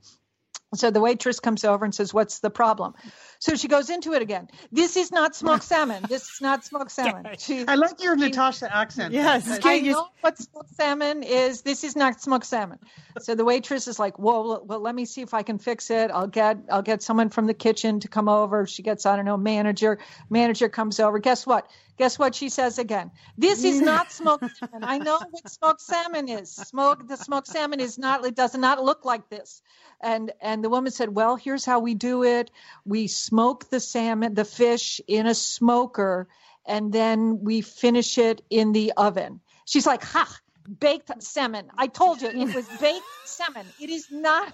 [0.75, 2.95] So the waitress comes over and says, "What's the problem?"
[3.41, 4.49] So she goes into it again.
[4.71, 6.05] This is not smoked salmon.
[6.07, 7.27] This is not smoked salmon.
[7.39, 9.15] She, I like your Natasha accent.
[9.15, 9.65] Yes.
[9.65, 11.63] I you- know what smoked salmon is.
[11.63, 12.79] This is not smoked salmon.
[13.21, 16.11] So the waitress is like, "Well, well, let me see if I can fix it.
[16.11, 19.25] I'll get, I'll get someone from the kitchen to come over." She gets, I don't
[19.25, 19.99] know, manager.
[20.29, 21.19] Manager comes over.
[21.19, 21.71] Guess what?
[21.97, 23.11] Guess what she says again?
[23.37, 24.85] This is not smoked salmon.
[24.85, 26.51] I know what smoked salmon is.
[26.51, 28.25] Smoke the smoked salmon is not.
[28.25, 29.63] It does not look like this.
[30.03, 32.51] And and the woman said, "Well, here's how we do it.
[32.85, 36.29] We smoke the salmon, the fish in a smoker,
[36.67, 40.27] and then we finish it in the oven." She's like, "Ha,
[40.79, 41.71] baked salmon.
[41.79, 43.73] I told you it was baked salmon.
[43.79, 44.53] It is not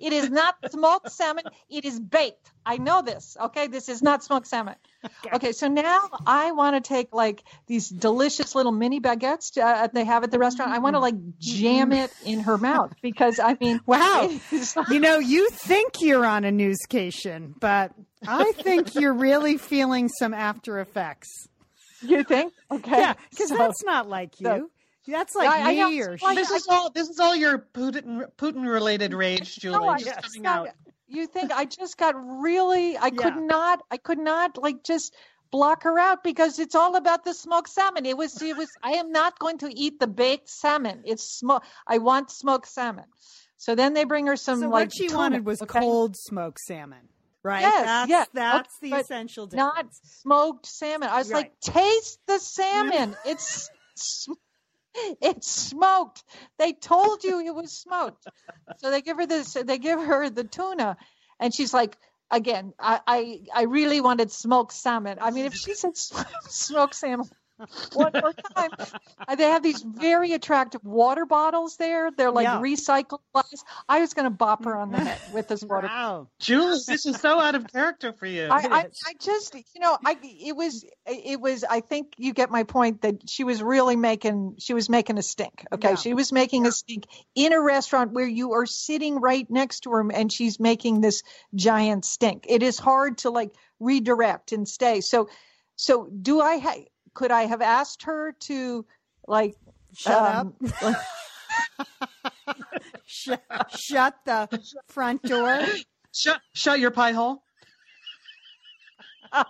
[0.00, 1.44] it is not smoked salmon.
[1.68, 2.50] It is baked.
[2.66, 3.36] I know this.
[3.40, 4.74] Okay, this is not smoked salmon.
[5.34, 10.04] Okay, so now I want to take like these delicious little mini baguettes uh, they
[10.04, 10.72] have at the restaurant.
[10.72, 14.30] I want to like jam it in her mouth because I mean, Wow.
[14.90, 17.92] You know, you think you're on a newscation, but
[18.26, 21.28] I think you're really feeling some after effects.
[22.02, 22.52] you think?
[22.70, 24.46] Okay, Yeah, because so- that's not like you.
[24.46, 24.70] so-
[25.06, 26.90] that's like I- I me know, or so I- This is all.
[26.90, 29.78] This is all your Putin Putin related rage, Julie.
[29.78, 30.74] No, just just coming got- out.
[31.06, 32.96] You think I just got really?
[32.98, 33.82] I could not.
[33.90, 35.14] I could not like just
[35.50, 38.06] block her out because it's all about the smoked salmon.
[38.06, 38.40] It was.
[38.42, 38.68] It was.
[38.82, 41.02] I am not going to eat the baked salmon.
[41.04, 41.62] It's smoke.
[41.86, 43.04] I want smoked salmon.
[43.58, 45.78] So then they bring her some so like what she tuna, wanted was okay?
[45.78, 47.08] cold smoked salmon,
[47.42, 47.60] right?
[47.60, 48.28] Yes, that's, yes.
[48.32, 51.08] That's Okay, the but essential not smoked salmon.
[51.10, 51.44] I was Right.
[51.44, 53.14] like, taste the salmon.
[53.24, 54.32] It's sm-
[55.20, 56.22] it's smoked.
[56.58, 58.26] They told you it was smoked.
[58.78, 59.54] So they give her this.
[59.54, 60.96] They give her the tuna,
[61.40, 61.96] and she's like,
[62.30, 65.18] again, I, I I really wanted smoked salmon.
[65.20, 65.96] I mean, if she said
[66.48, 67.28] smoked salmon
[67.92, 68.70] one more time,
[69.38, 72.10] they have these very attractive water bottles there.
[72.10, 72.60] They're like Yeah.
[72.60, 73.64] recycled glass.
[73.88, 75.86] I was going to bop her on the head with this water.
[75.86, 76.28] Wow.
[76.40, 78.46] Julie, this is so out of character for you.
[78.46, 78.86] I, I.
[79.06, 81.64] I just, you know, I it was it was.
[81.64, 85.22] I think you get my point that she was really making she was making a
[85.22, 85.64] stink.
[85.72, 85.94] Okay, Yeah.
[85.96, 89.90] she was making a stink in a restaurant where you are sitting right next to
[89.90, 91.22] her, and she's making this
[91.54, 92.46] giant stink.
[92.48, 95.00] It is hard to like redirect and stay.
[95.00, 95.28] So,
[95.76, 96.58] so do I?
[96.58, 96.84] Ha-
[97.14, 98.84] could I have asked her to
[99.26, 99.54] like
[99.96, 100.96] Shut um, up.
[103.06, 103.42] shut,
[103.76, 104.48] shut the
[104.88, 105.60] front door.
[106.12, 107.42] shut, shut your pie hole.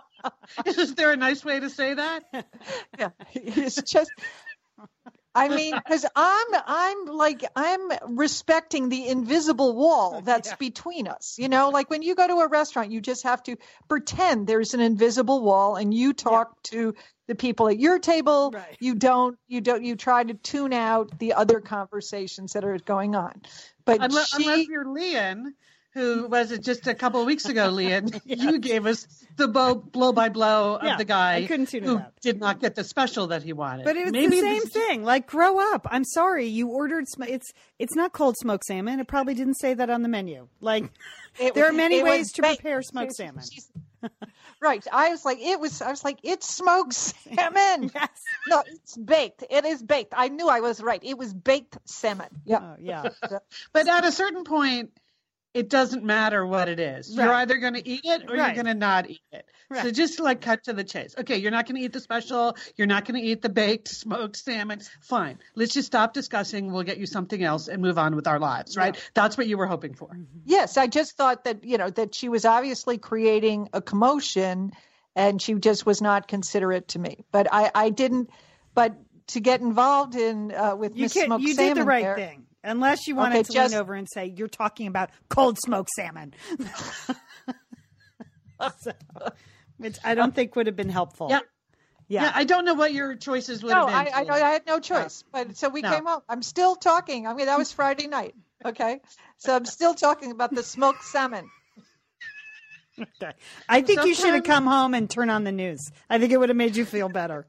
[0.65, 2.23] is there a nice way to say that?
[2.97, 4.11] yeah it's just
[5.35, 7.81] i mean because i'm i'm like i'm
[8.17, 10.55] respecting the invisible wall that's Yeah.
[10.57, 13.57] between us you know like when you go to a restaurant you just have to
[13.87, 16.95] pretend there's an invisible wall and you talk to
[17.27, 18.77] the people at your table Right.
[18.79, 23.15] you don't you don't you try to tune out the other conversations that are going
[23.15, 23.41] on
[23.85, 25.53] but Unless, she, unless you're Lian,
[25.95, 28.11] who was it just a couple of weeks ago, Lian?
[28.25, 32.59] You gave us the blow, blow by blow of Yeah, the guy who did not
[32.59, 33.85] get the special that he wanted.
[33.85, 35.03] But it was Maybe the same this thing.
[35.03, 35.87] Like, grow up.
[35.89, 37.07] I'm sorry, you ordered.
[37.07, 38.99] Sm- it's it's not cold smoked salmon.
[38.99, 40.47] It probably didn't say that on the menu.
[40.59, 40.85] Like,
[41.39, 42.61] It there are many ways to baked.
[42.61, 43.43] prepare smoked salmon.
[44.61, 44.85] right.
[44.91, 45.81] I was like, it was.
[45.81, 47.91] I was like, it's smoked salmon.
[47.93, 48.09] Yes.
[48.47, 49.43] No, it's baked.
[49.49, 50.13] It is baked.
[50.15, 51.01] I knew I was right.
[51.03, 52.27] It was baked salmon.
[52.45, 52.59] Yeah.
[52.61, 53.09] Oh, yeah.
[53.73, 54.91] But at a certain point,
[55.55, 57.09] it doesn't matter what it is.
[57.15, 58.53] You're either going to eat it or Right.
[58.55, 59.45] you're going to not eat it.
[59.73, 61.15] So just like cut to the chase.
[61.17, 62.55] Okay, you're not going to eat the special.
[62.75, 64.81] You're not going to eat the baked smoked salmon.
[65.01, 65.39] Fine.
[65.55, 66.71] Let's just stop discussing.
[66.71, 68.95] We'll get you something else and move on with our lives, right?
[69.15, 70.09] That's what you were hoping for.
[70.45, 74.71] Yes, I just thought that you know that she was obviously creating a commotion,
[75.15, 77.25] and she just was not considerate to me.
[77.31, 78.29] But I, I didn't.
[78.75, 78.95] But
[79.29, 82.15] to get involved in uh, with You Miss Smoked you Salmon did the right there-
[82.17, 82.44] thing.
[82.65, 85.91] Unless you wanted Okay, to just- lean over and say you're talking about cold smoked
[85.91, 86.33] salmon.
[88.79, 88.91] so,
[89.77, 91.27] which I don't think would have been helpful.
[91.29, 91.39] Yeah.
[92.07, 92.23] Yeah.
[92.25, 94.13] Yeah, I don't know what your choices would No, have been.
[94.13, 94.35] I, I.
[94.35, 95.23] I had no choice.
[95.31, 95.91] But so we No.
[95.91, 96.21] came home.
[96.29, 97.25] I'm still talking.
[97.25, 98.35] I mean, that was Friday night.
[98.63, 98.99] Okay,
[99.37, 101.49] so I'm still talking about the smoked salmon.
[102.99, 103.33] Okay.
[103.67, 105.91] I think you should have come home and turn on the news.
[106.09, 107.45] I think it would have made you feel better.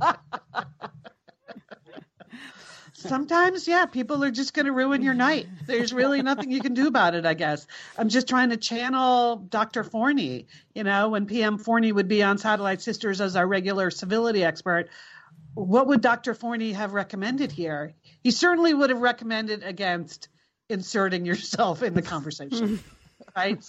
[3.08, 5.46] Sometimes, yeah, people are just going to ruin your night.
[5.66, 7.66] There's really nothing you can do about it, I guess.
[7.98, 9.84] I'm just trying to channel Dr.
[9.84, 10.46] Forni.
[10.74, 14.88] You know, when PM Forni would be on Satellite Sisters as our regular civility expert,
[15.54, 16.34] what would Dr.
[16.34, 17.94] Forni have recommended here?
[18.22, 20.28] He certainly would have recommended against
[20.68, 22.82] inserting yourself in the conversation,
[23.36, 23.64] right?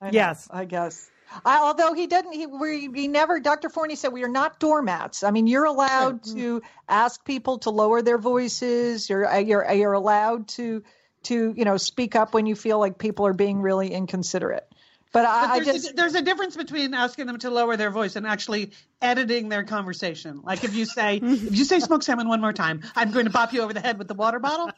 [0.00, 0.48] I know, Yes.
[0.50, 1.08] I guess.
[1.44, 3.40] I, although he didn't, he we, he never.
[3.40, 3.68] Dr.
[3.68, 5.22] Forni said we are not doormats.
[5.22, 9.08] I mean, you're allowed to ask people to lower their voices.
[9.08, 10.82] You're uh, you're you're allowed to
[11.24, 14.68] to you know speak up when you feel like people are being really inconsiderate.
[15.12, 17.76] But I, I But there's, just a, there's a difference between asking them to lower
[17.76, 20.42] their voice and actually editing their conversation.
[20.42, 23.30] Like if you say, if you say smoke salmon one more time, I'm going to
[23.30, 24.72] bop you over the head with the water bottle.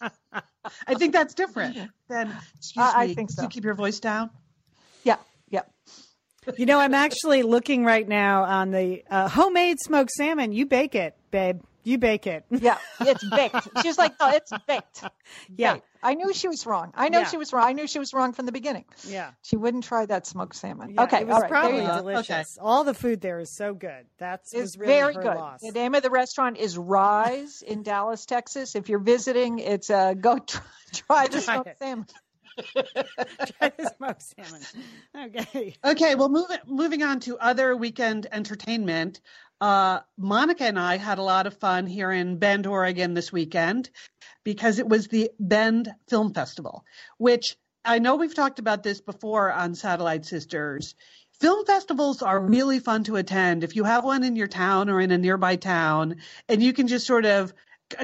[0.00, 1.76] I think that's different
[2.08, 3.42] than, excuse I- I me, think so.
[3.42, 4.30] you keep your voice down?
[5.02, 5.16] yeah
[5.48, 5.62] yeah.
[6.56, 10.52] You know, I'm actually looking right now on the uh, homemade smoked salmon.
[10.52, 11.60] You bake it, babe.
[11.82, 12.44] You bake it.
[12.50, 13.68] Yeah, it's baked.
[13.82, 15.02] She's like, no, it's baked.
[15.56, 15.74] Yeah.
[15.74, 15.86] Baked.
[16.04, 16.92] I knew she was wrong.
[16.94, 17.24] I know Yeah.
[17.26, 17.64] she was wrong.
[17.64, 18.84] I knew she was wrong from the beginning.
[19.08, 19.32] Yeah.
[19.42, 20.94] She wouldn't try that smoked salmon.
[20.94, 21.50] Yeah, okay, It was all right.
[21.50, 22.58] probably delicious.
[22.60, 24.06] All the food there is so good.
[24.18, 25.24] That's was really very good.
[25.36, 25.60] loss.
[25.62, 28.76] The name of the restaurant is Rise in Dallas, Texas.
[28.76, 32.06] If you're visiting, it's uh, go try, try the smoked salmon.
[32.56, 34.62] Try the smoked salmon.
[35.16, 35.76] Okay.
[35.84, 39.20] Okay, well, moving moving on to other weekend entertainment.
[39.60, 43.90] Uh, Monica and I had a lot of fun here in Bend, Oregon this weekend
[44.44, 46.84] because it was the Bend Film Festival,
[47.18, 50.94] which I know we've talked about this before on Satellite Sisters.
[51.40, 55.00] Film festivals are really fun to attend if you have one in your town or
[55.00, 56.16] in a nearby town,
[56.48, 57.52] and you can just sort of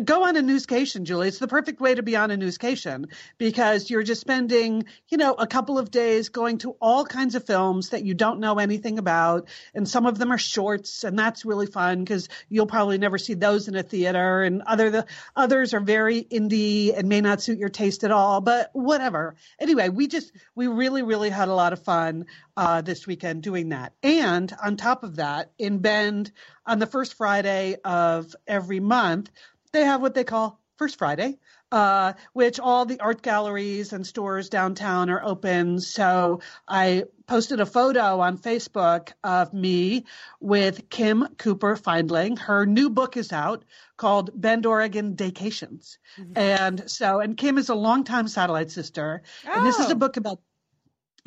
[0.04, 1.28] go on a newscation, Julie.
[1.28, 3.06] It's the perfect way to be on a newscation
[3.38, 7.44] because you're just spending, you know, a couple of days going to all kinds of
[7.44, 9.48] films that you don't know anything about.
[9.74, 13.34] And some of them are shorts, and that's really fun because you'll probably never see
[13.34, 14.42] those in a theater.
[14.42, 18.40] And other the others are very indie and may not suit your taste at all,
[18.40, 19.34] but whatever.
[19.58, 23.70] Anyway, we just we really, really had a lot of fun uh, this weekend doing
[23.70, 23.94] that.
[24.02, 26.30] And on top of that, in Bend
[26.64, 29.30] on the first Friday of every month,
[29.72, 31.38] they have what they call First Friday,
[31.70, 35.80] uh, which all the art galleries and stores downtown are open.
[35.80, 40.06] So I posted a photo on Facebook of me
[40.40, 42.36] with Kim Cooper Findling.
[42.36, 43.64] Her new book is out
[43.96, 45.98] called Bend, Oregon Daycations.
[46.18, 46.32] Mm-hmm.
[46.36, 49.22] And so, and Kim is a longtime satellite sister.
[49.46, 49.52] Oh.
[49.54, 49.98] And this is a oh.
[49.98, 50.40] book about,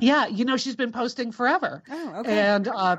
[0.02, 1.82] yeah, you know, she's been posting forever.
[1.90, 2.40] Oh, okay.
[2.40, 2.98] And, uh,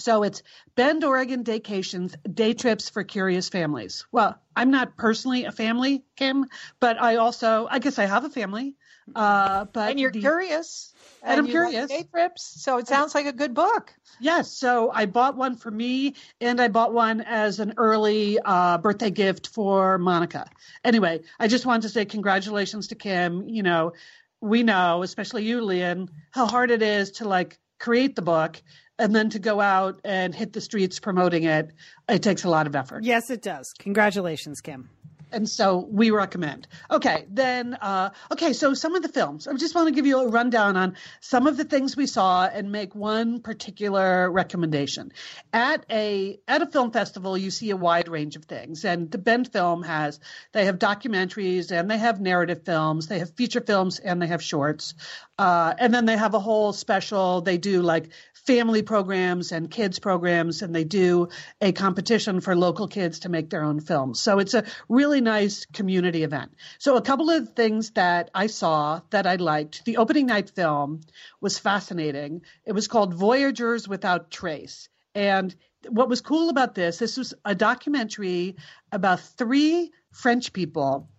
[0.00, 0.42] so it's
[0.74, 4.06] Bend, Oregon Daycations, day trips for curious families.
[4.12, 6.46] Well, I'm not personally a family, Kim,
[6.80, 8.74] but I also, I guess I have a family.
[9.14, 11.90] Uh, but and you're the, curious, and, and I'm curious.
[11.90, 13.92] Day trips, so it sounds like a good book.
[14.20, 18.78] Yes, so I bought one for me, and I bought one as an early uh,
[18.78, 20.50] birthday gift for Monica.
[20.84, 23.48] Anyway, I just wanted to say congratulations to Kim.
[23.48, 23.92] You know,
[24.40, 28.60] we know, especially you, Lian, how hard it is to like create the book
[28.98, 31.70] and then to go out and hit the streets promoting it,
[32.08, 33.04] it takes a lot of effort.
[33.04, 33.72] Yes, it does.
[33.78, 34.90] Congratulations, Kim.
[35.30, 36.68] And so we recommend.
[36.90, 39.46] Okay, then, uh, okay, so some of the films.
[39.46, 42.46] I just want to give you a rundown on some of the things we saw
[42.46, 45.12] and make one particular recommendation.
[45.52, 49.18] At a at a film festival, you see a wide range of things, and the
[49.18, 50.18] Bend Film has
[50.52, 54.42] they have documentaries and they have narrative films, they have feature films, and they have
[54.42, 54.94] shorts,
[55.38, 57.42] uh, and then they have a whole special.
[57.42, 58.08] They do like
[58.48, 61.28] family programs and kids programs, and they do
[61.60, 64.20] a competition for local kids to make their own films.
[64.20, 66.54] So it's a really nice community event.
[66.78, 69.84] So a couple of things that I saw that I liked.
[69.84, 71.02] The opening night film
[71.42, 72.40] was fascinating.
[72.64, 74.88] It was called Voyagers Without Trace.
[75.14, 75.54] And
[75.86, 78.56] what was cool about this, this was a documentary
[78.90, 81.10] about three French people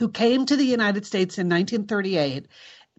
[0.00, 2.48] who came to the United States in 1938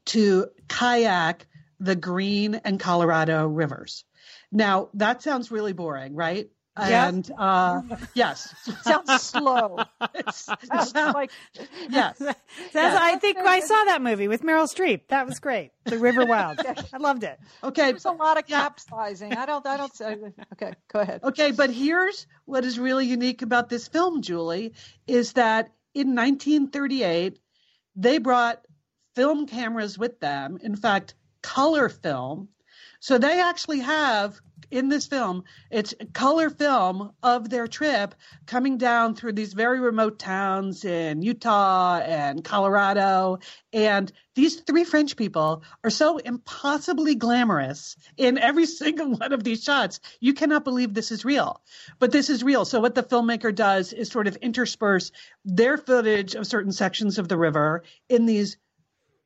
[0.06, 1.48] to kayak
[1.80, 4.06] the Green and Colorado rivers.
[4.52, 6.50] Now, that sounds really boring, right?
[6.80, 7.08] Yeah.
[7.08, 7.82] And uh,
[8.14, 8.54] yes,
[8.84, 9.80] sounds slow.
[10.14, 11.32] it sounds like
[11.90, 12.18] yes.
[12.20, 12.36] Sounds,
[12.74, 13.00] yeah.
[13.02, 15.08] I think I saw that movie with Meryl Streep.
[15.08, 15.72] That was great.
[15.86, 16.60] The River Wild.
[16.60, 17.40] I loved it.
[17.64, 19.34] Okay, there's a lot of capsizing.
[19.34, 19.66] I don't.
[19.66, 20.02] I don't.
[20.54, 21.24] Okay, go ahead.
[21.24, 24.74] Okay, but here's what is really unique about this film, Julie,
[25.08, 27.40] is that in 1938
[27.96, 28.64] they brought
[29.16, 30.60] film cameras with them.
[30.62, 32.50] In fact, color film.
[33.00, 38.16] So they actually have in this film, it's color film of their trip
[38.46, 43.40] coming down through these very remote towns in Utah and Colorado.
[43.72, 49.64] And these three French people are so impossibly glamorous in every single one of these
[49.64, 50.00] shots.
[50.20, 51.62] You cannot believe this is real.
[52.00, 52.66] But this is real.
[52.66, 55.12] So what the filmmaker does is sort of intersperse
[55.46, 58.58] their footage of certain sections of the river in these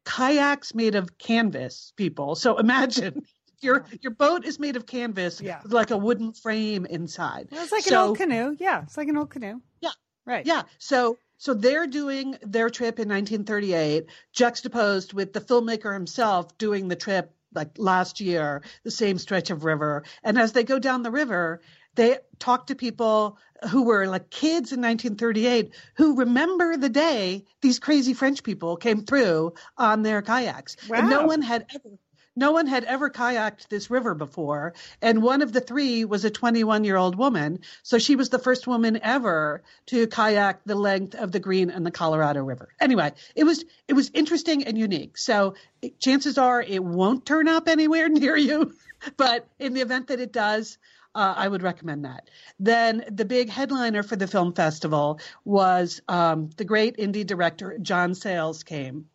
[0.06, 2.36] kayaks made of canvas, people.
[2.36, 3.26] So imagine
[3.62, 5.62] your your boat is made of canvas yeah.
[5.64, 7.47] with like a wooden frame inside.
[7.52, 8.56] Well, it's like so, an old canoe.
[8.60, 9.62] Yeah, it's like an old canoe.
[9.82, 9.91] Yeah.
[10.26, 10.45] Right.
[10.45, 10.64] Yeah.
[10.78, 16.95] So so they're doing their trip in 1938 juxtaposed with the filmmaker himself doing the
[16.95, 20.04] trip like last year, the same stretch of river.
[20.24, 21.62] And as they go down the river,
[21.95, 23.37] they talked to people
[23.69, 29.03] who were like kids in 1938 who remember the day these crazy French people came
[29.03, 30.77] through on their kayaks.
[30.89, 30.99] Wow.
[30.99, 31.97] And no one had ever
[32.35, 36.29] no one had ever kayaked this river before, and one of the three was a
[36.29, 37.59] 21 year old woman.
[37.83, 41.85] So she was the first woman ever to kayak the length of the Green and
[41.85, 42.69] the Colorado River.
[42.79, 45.17] Anyway, it was it was interesting and unique.
[45.17, 45.55] So
[45.99, 48.73] chances are it won't turn up anywhere near you,
[49.17, 50.77] but in the event that it does,
[51.16, 52.30] uh, I would recommend that.
[52.59, 58.16] Then the big headliner for the film festival was um, the great indie director John
[58.16, 59.05] Sayles came.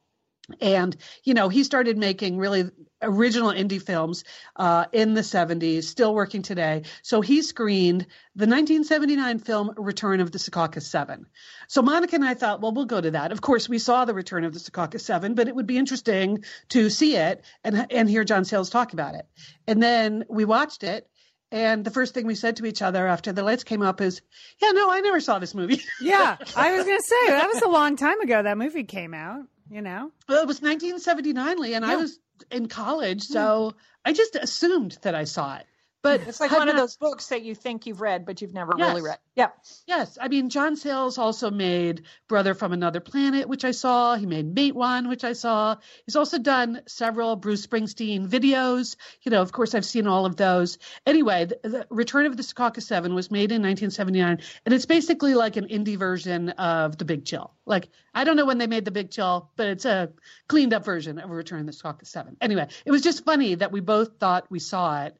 [0.60, 2.70] And, you know, he started making really
[3.02, 4.22] original indie films
[4.54, 6.82] uh, in the 70s, still working today.
[7.02, 8.02] So he screened
[8.36, 11.26] the 1979 film Return of the Secaucus Seven.
[11.66, 13.32] So Monica and I thought, well, we'll go to that.
[13.32, 16.44] Of course, we saw the Return of the Secaucus Seven, but it would be interesting
[16.68, 19.26] to see it and, and hear John Sayles talk about it.
[19.66, 21.08] And then we watched it
[21.50, 24.20] and the first thing we said to each other after the lights came up is,
[24.60, 27.62] "Yeah, no, I never saw this movie." yeah, I was going to say that was
[27.62, 29.44] a long time ago that movie came out.
[29.70, 31.92] You know, well, it was 1979, Lee, and yeah.
[31.92, 32.18] I was
[32.50, 33.82] in college, so yeah.
[34.04, 35.66] I just assumed that I saw it.
[36.06, 38.54] But it's like one not, of those books that you think you've read, but you've
[38.54, 39.18] never yes, really read.
[39.34, 39.48] Yeah.
[39.88, 40.16] Yes.
[40.20, 44.14] I mean, John Sayles also made Brother from Another Planet, which I saw.
[44.14, 45.78] He made Matewan, which I saw.
[46.04, 48.94] He's also done several Bruce Springsteen videos.
[49.22, 50.78] You know, of course, I've seen all of those.
[51.04, 55.34] Anyway, the, the Return of the Secaucus Seven was made in 1979, and it's basically
[55.34, 57.52] like an indie version of The Big Chill.
[57.64, 60.12] Like, I don't know when they made The Big Chill, but it's a
[60.46, 62.36] cleaned up version of Return of the Secaucus Seven.
[62.40, 65.16] Anyway, it was just funny that we both thought we saw it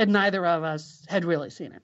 [0.00, 1.82] and neither of us had really seen it.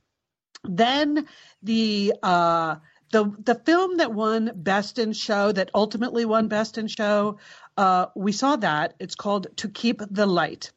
[0.64, 1.26] Then
[1.62, 2.76] the uh,
[3.12, 7.38] the the film that won Best in Show, that ultimately won Best in Show,
[7.76, 8.94] uh, we saw that.
[8.98, 10.72] It's called To Keep the Light,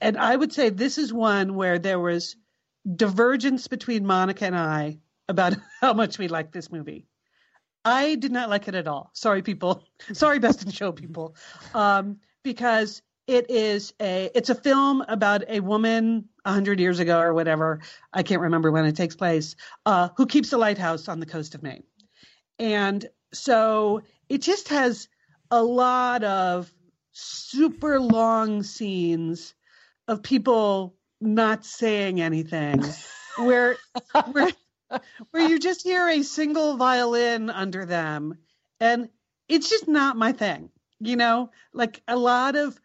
[0.00, 2.34] and I would say this is one where there was
[2.96, 7.06] divergence between Monica and I about how much we like this movie.
[7.84, 9.10] I did not like it at all.
[9.12, 9.84] Sorry, people.
[10.14, 11.36] Sorry, Best in Show people,
[11.74, 17.32] um, because it is a it's a film about a woman hundred years ago or
[17.32, 17.78] whatever.
[18.12, 19.54] I can't remember when it takes place.
[19.86, 21.84] Uh, who keeps a lighthouse on the coast of Maine,
[22.58, 25.06] and so it just has
[25.52, 26.72] a lot of
[27.12, 29.54] super long scenes
[30.08, 32.82] of people not saying anything,
[33.36, 33.76] where
[34.32, 34.50] where
[35.30, 38.38] where you just hear a single violin under them,
[38.80, 39.08] and
[39.48, 40.68] it's just not my thing.
[40.98, 42.78] You know, like a lot of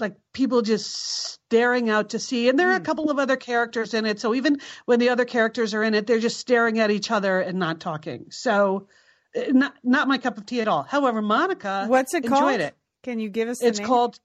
[0.00, 3.94] like people just staring out to sea and there are a couple of other characters
[3.94, 6.90] in it so even when the other characters are in it they're just staring at
[6.90, 8.88] each other and not talking so
[9.36, 12.60] uh, not not my cup of tea at all however monica What's it enjoyed called?
[12.60, 13.86] it Can you give us it's name?
[13.86, 14.18] called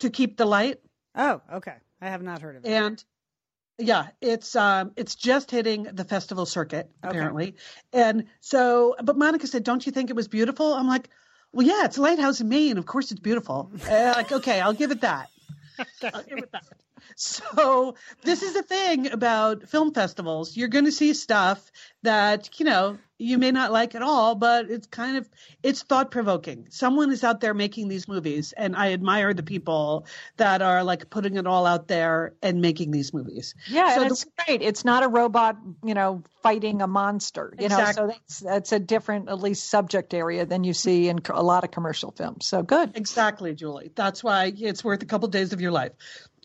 [0.00, 0.78] to keep the light
[1.14, 1.74] Oh, okay.
[2.00, 2.68] I have not heard of it.
[2.68, 3.02] and
[3.78, 7.52] yeah it's um it's just hitting the festival circuit apparently Okay.
[7.52, 7.54] apparently
[7.92, 11.08] and so but monica said don't you think it was beautiful i'm like
[11.52, 12.78] well yeah it's a lighthouse in maine.
[12.78, 13.70] Of course it's beautiful.
[13.88, 15.28] Like okay i'll give it that.
[16.14, 16.64] I'll give it that.
[17.16, 20.56] So this is the thing about film festivals.
[20.56, 21.70] You're going to see stuff
[22.02, 25.28] that, you know, you may not like at all, but it's kind of
[25.64, 26.68] it's thought provoking.
[26.70, 31.10] Someone is out there making these movies and I admire the people that are like
[31.10, 33.56] putting it all out there and making these movies.
[33.68, 34.62] Yeah, So and the- it's great.
[34.62, 37.52] It's not a robot, you know, fighting a monster.
[37.58, 37.94] You know, Exactly.
[37.94, 41.64] so that's that's a different, at least, subject area than you see in a lot
[41.64, 42.46] of commercial films.
[42.46, 42.96] So good.
[42.96, 43.90] Exactly, Julie.
[43.96, 45.92] That's why it's worth a couple days of your life.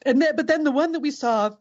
[0.05, 1.51] And then, but then the one that we saw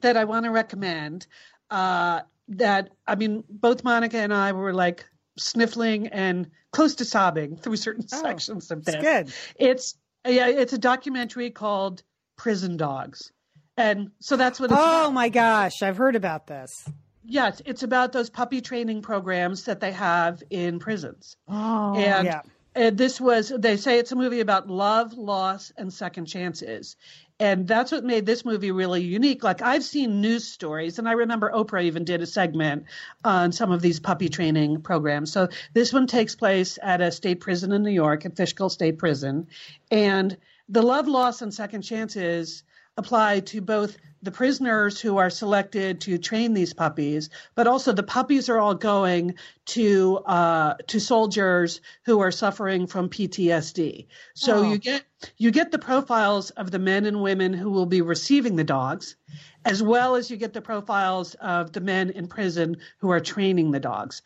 [0.00, 1.26] that I want to recommend,
[1.70, 5.06] uh, that I mean, both Monica and I were like
[5.38, 8.94] sniffling and close to sobbing through certain Oh, sections of that.
[8.94, 9.54] It's this.
[9.56, 9.66] good.
[9.66, 9.94] It's
[10.26, 12.02] yeah, it's a documentary called
[12.36, 13.32] Prison Dogs,
[13.76, 15.14] and so that's what it's Oh about.
[15.14, 16.88] my gosh, I've heard about this.
[17.24, 21.36] Yes, it's about those puppy training programs that they have in prisons.
[21.48, 22.42] Oh, And yeah.
[22.74, 26.96] Uh, this was, they say it's a movie about love, loss, and second chances.
[27.38, 29.42] And that's what made this movie really unique.
[29.42, 32.84] Like, I've seen news stories, and I remember Oprah even did a segment
[33.24, 35.32] on some of these puppy training programs.
[35.32, 38.98] So, this one takes place at a state prison in New York, at Fishkill State
[38.98, 39.48] Prison.
[39.90, 40.36] And
[40.68, 42.62] the love, loss, and second chances
[42.96, 48.02] apply to both the prisoners who are selected to train these puppies, but also the
[48.04, 49.34] puppies are all going
[49.66, 54.06] to uh, to soldiers who are suffering from PTSD.
[54.34, 54.62] So Oh.
[54.62, 55.04] you get
[55.38, 59.16] you get the profiles of the men and women who will be receiving the dogs,
[59.64, 63.72] as well as you get the profiles of the men in prison who are training
[63.72, 64.22] the dogs.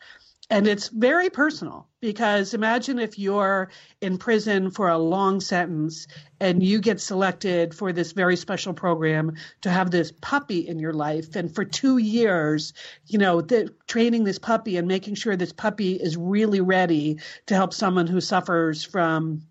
[0.49, 3.69] And it's very personal because imagine if you're
[3.99, 6.07] in prison for a long sentence
[6.39, 10.93] and you get selected for this very special program to have this puppy in your
[10.93, 11.35] life.
[11.35, 12.73] And for two years,
[13.07, 17.55] you know, the, training this puppy and making sure this puppy is really ready to
[17.55, 19.41] help someone who suffers from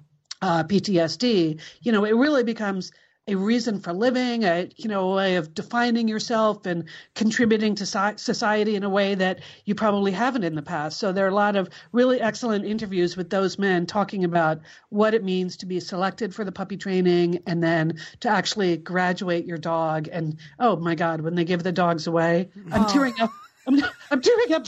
[0.40, 2.92] uh, PTSD, you know, it really becomes
[3.28, 7.84] a reason for living, a you know, a way of defining yourself and contributing to
[7.84, 10.98] so- society in a way that you probably haven't in the past.
[10.98, 14.60] So there are a lot of really excellent interviews with those men talking about
[14.90, 19.44] what it means to be selected for the puppy training and then to actually graduate
[19.44, 20.08] your dog.
[20.12, 22.88] And oh my God, when they give the dogs away, I'm Oh.
[22.92, 23.30] tearing up.
[23.66, 24.66] I'm, I'm tearing up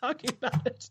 [0.00, 0.90] talking about it.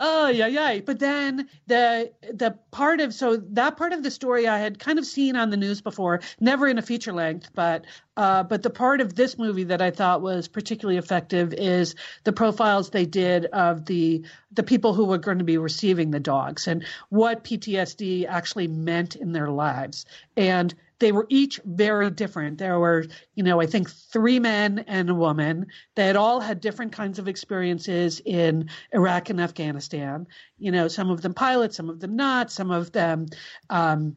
[0.00, 0.80] Oh yeah, yeah.
[0.80, 4.98] But then the the part of so that part of the story I had kind
[4.98, 7.84] of seen on the news before, never in a feature length, but
[8.16, 11.94] uh, but the part of this movie that I thought was particularly effective is
[12.24, 16.20] the profiles they did of the the people who were going to be receiving the
[16.20, 20.04] dogs and what PTSD actually meant in their lives.
[20.36, 22.58] And they were each very different.
[22.58, 25.66] There were, you know, I think three men and a woman.
[25.96, 30.28] They all had different kinds of experiences in Iraq and Afghanistan.
[30.58, 33.26] You know, some of them pilots, some of them not, some of them
[33.68, 34.14] um,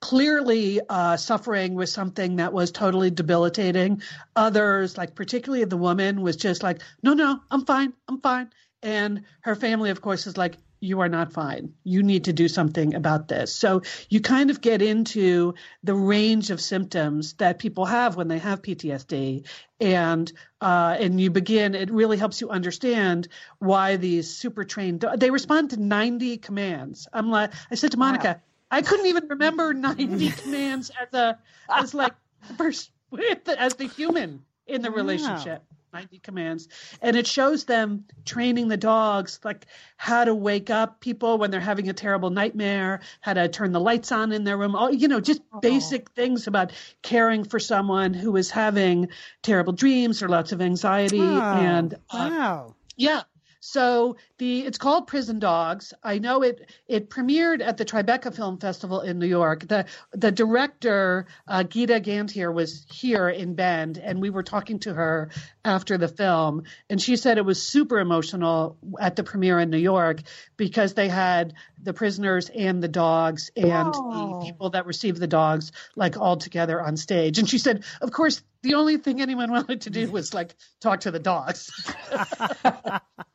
[0.00, 4.02] clearly uh, suffering with something that was totally debilitating.
[4.36, 8.50] Others, like particularly the woman, was just like, no, no, I'm fine, I'm fine.
[8.82, 11.74] And her family, of course, is like, you are not fine.
[11.84, 13.54] You need to do something about this.
[13.54, 15.54] So you kind of get into
[15.84, 19.46] the range of symptoms that people have when they have PTSD,
[19.80, 21.74] and uh, and you begin.
[21.74, 23.28] It really helps you understand
[23.58, 27.06] why these super trained they respond to 90 commands.
[27.12, 31.94] I'm like, I said to Monica, I couldn't even remember 90 commands as a as
[31.94, 32.14] like
[32.48, 34.96] the person with the, as the human in the Wow.
[34.96, 35.62] relationship.
[35.92, 36.68] 90 commands
[37.02, 39.66] and it shows them training the dogs like
[39.96, 43.80] how to wake up people when they're having a terrible nightmare how to turn the
[43.80, 45.60] lights on in their room all you know just Oh.
[45.60, 46.72] basic things about
[47.02, 49.08] caring for someone who is having
[49.42, 52.74] terrible dreams or lots of anxiety Oh, and uh, wow.
[52.96, 53.22] yeah.
[53.60, 55.92] So the it's called Prison Dogs.
[56.02, 59.68] I know it it premiered at the Tribeca Film Festival in New York.
[59.68, 64.94] The the director uh, Geeta Gandbhir was here in Bend, and we were talking to
[64.94, 65.30] her
[65.62, 69.78] after the film, and she said it was super emotional at the premiere in New
[69.78, 70.22] York
[70.56, 71.52] because they had
[71.82, 74.38] the prisoners and the dogs and Oh.
[74.40, 77.38] the people that received the dogs like all together on stage.
[77.38, 81.00] And she said, of course, the only thing anyone wanted to do was like talk
[81.00, 81.70] to the dogs.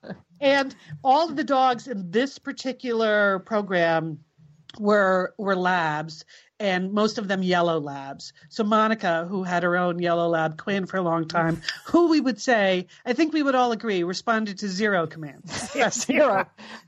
[0.46, 4.20] and all of the dogs in this particular program
[4.80, 6.24] were were labs
[6.60, 10.86] and most of them yellow labs so monica who had her own yellow lab quinn
[10.86, 14.58] for a long time who we would say i think we would all agree responded
[14.60, 15.72] to zero commands
[16.06, 16.46] Zero.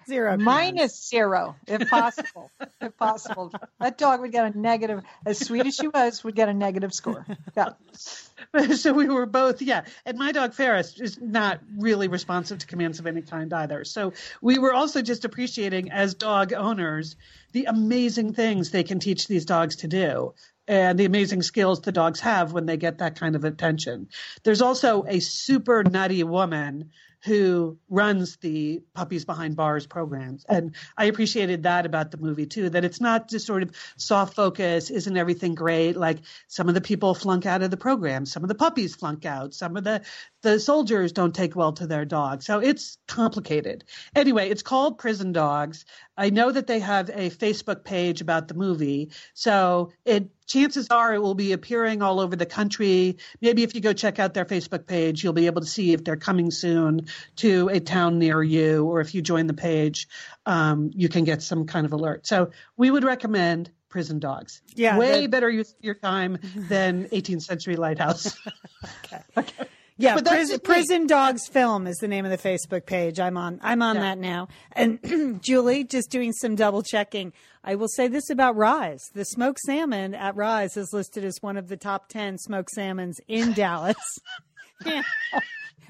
[0.07, 0.31] Zero.
[0.31, 0.45] commands.
[0.45, 2.51] Minus zero, if possible.
[2.81, 3.51] if possible.
[3.79, 6.93] That dog would get a negative, as sweet as she was, would get a negative
[6.93, 7.25] score.
[7.55, 7.73] Yeah.
[8.75, 12.99] so we were both yeah and my dog ferris is not really responsive to commands
[12.99, 17.15] of any kind either so we were also just appreciating as dog owners
[17.57, 20.35] the amazing things they can teach these dogs to do
[20.67, 24.09] and the amazing skills the dogs have when they get that kind of attention.
[24.43, 26.91] There's also a super nutty woman
[27.23, 32.69] who runs the puppies behind bars programs and i appreciated that about the movie too
[32.69, 35.97] that it's not just sort of soft focus isn't everything great?
[35.97, 39.25] Like some of the people flunk out of the program some of the puppies flunk
[39.25, 40.03] out some of the
[40.43, 42.45] the soldiers don't take well to their dogs.
[42.45, 43.83] So it's complicated.
[44.15, 45.85] Anyway it's called prison dogs
[46.17, 51.13] i know that they have a facebook page about the movie so it chances are
[51.13, 53.17] it will be appearing all over the country.
[53.41, 56.03] Maybe if you go check out their facebook page you'll be able to see if
[56.03, 57.07] they're coming soon
[57.37, 60.07] to a town near you or if you join the page
[60.45, 62.25] um, you can get some kind of alert.
[62.25, 64.61] So we would recommend prison dogs.
[64.75, 68.39] Yeah, way the- better use of your time than 18th century lighthouse
[69.99, 73.19] Yeah, But prison, prison Dogs Film is the name of the Facebook page.
[73.19, 73.59] I'm on.
[73.63, 74.01] I'm on Yeah.
[74.01, 74.47] that now.
[74.73, 77.33] And Julie, just doing some double checking.
[77.63, 81.57] I will say this about Rise: the smoked salmon at Rise is listed as one
[81.57, 83.95] of the top ten smoked salmons in Dallas.
[84.85, 85.01] Yeah.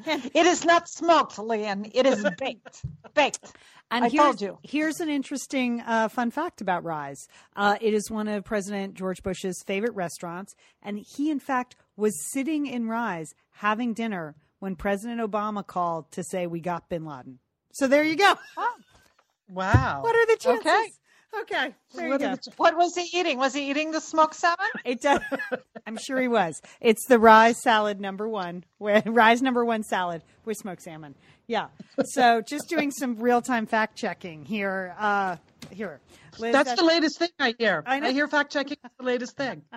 [0.05, 1.91] It is not smoked, Lynn.
[1.93, 2.85] It is baked.
[3.13, 3.51] Baked.
[3.89, 4.57] And I here's, told you.
[4.63, 7.27] Here's an interesting uh, fun fact about Rise.
[7.55, 12.13] Uh, it is one of President George Bush's favorite restaurants, and he, in fact, was
[12.31, 17.39] sitting in Rise having dinner when President Obama called to say we got Bin Laden.
[17.71, 18.35] So there you go.
[19.49, 20.65] wow What are the chances?
[20.65, 20.85] Okay.
[21.41, 22.35] Okay, there you What go.
[22.57, 23.37] What was he eating?
[23.37, 24.67] Was he eating the smoked salmon?
[24.85, 25.21] It does.
[25.85, 26.61] I'm sure he was.
[26.81, 31.15] It's the rye salad number one, where rise number one salad with smoked salmon.
[31.47, 31.67] Yeah.
[32.03, 34.95] So just doing some real time fact checking here.
[34.97, 35.37] Uh,
[35.71, 35.99] here,
[36.39, 39.35] Liz, that's the latest thing i hear I i hear fact checking is the latest
[39.37, 39.63] thing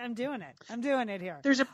[0.00, 0.56] I'm doing it.
[0.70, 1.38] I'm doing it here.
[1.42, 1.66] there's a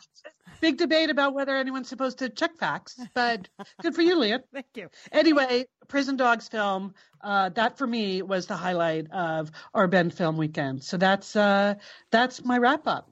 [0.61, 3.49] big debate about whether anyone's supposed to check facts but
[3.83, 4.89] good for you leah Thank you.
[5.13, 10.37] anyway prison dogs film uh, that for me was the highlight of our bend film
[10.37, 11.75] weekend so that's uh,
[12.11, 13.09] that's my wrap up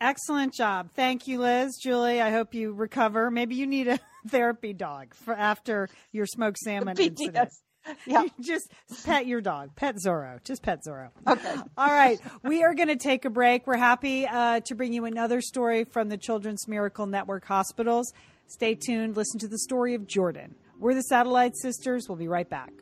[0.00, 0.90] Excellent job.
[0.94, 1.78] Thank you, Liz.
[1.82, 3.30] Julie, I hope you recover.
[3.30, 3.98] Maybe you need a
[4.28, 7.50] therapy dog for after your smoked salmon incident.
[8.06, 8.24] Yeah.
[8.40, 8.70] Just
[9.04, 9.76] pet your dog.
[9.76, 10.42] Pet Zorro.
[10.44, 11.10] Just pet Zorro.
[11.26, 11.54] Okay.
[11.78, 12.20] All right.
[12.42, 13.66] We are going to take a break.
[13.66, 18.12] We're happy uh, to bring you another story from the Children's Miracle Network hospitals.
[18.46, 19.16] Stay tuned.
[19.16, 20.54] Listen to the story of Jordan.
[20.78, 22.06] We're the Satellite Sisters.
[22.08, 22.72] We'll be right back.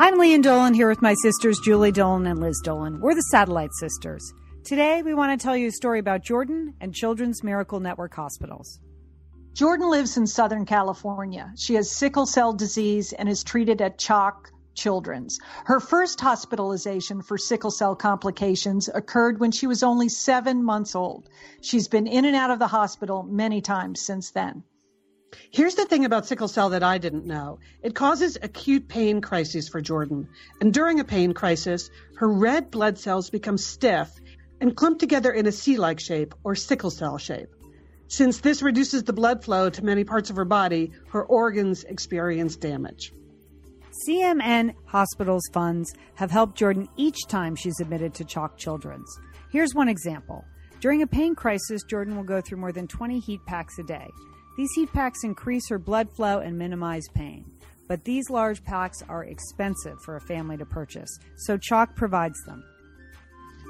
[0.00, 3.00] I'm Lian Dolan here with my sisters Julie Dolan and Liz Dolan.
[3.00, 4.32] We're the Satellite Sisters.
[4.64, 8.80] Today, we want to tell you a story about Jordan and Children's Miracle Network hospitals.
[9.58, 11.52] Jordan lives in Southern California.
[11.56, 15.40] She has sickle cell disease and is treated at CHOC Children's.
[15.64, 21.28] Her first hospitalization for sickle cell complications occurred when she was only seven months old.
[21.60, 24.62] She's been in and out of the hospital many times since then.
[25.50, 27.58] Here's the thing about sickle cell that I didn't know.
[27.82, 30.28] It causes acute pain crises for Jordan.
[30.60, 34.08] And during a pain crisis, her red blood cells become stiff
[34.60, 37.48] and clump together in a C like shape or sickle cell shape.
[38.08, 42.56] Since this reduces the blood flow to many parts of her body, her organs experience
[42.56, 43.12] damage.
[44.06, 49.14] CMN Hospitals funds have helped Jordan each time she's admitted to CHOC Children's.
[49.50, 50.44] Here's one example.
[50.80, 54.08] During a pain crisis, Jordan will go through more than 20 heat packs a day.
[54.56, 57.44] These heat packs increase her blood flow and minimize pain.
[57.88, 62.64] But these large packs are expensive for a family to purchase, so CHOC provides them.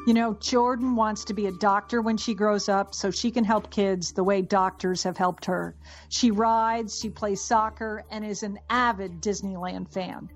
[0.07, 3.44] You know, Jordan wants to be a doctor when she grows up so she can
[3.44, 5.74] help kids the way doctors have helped her.
[6.09, 10.30] She rides, she plays soccer, and is an avid Disneyland fan.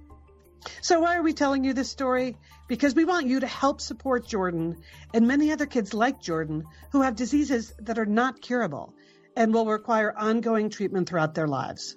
[0.82, 2.36] So, why are we telling you this story?
[2.68, 4.76] Because we want you to help support Jordan
[5.14, 8.94] and many other kids like Jordan who have diseases that are not curable
[9.36, 11.96] and will require ongoing treatment throughout their lives.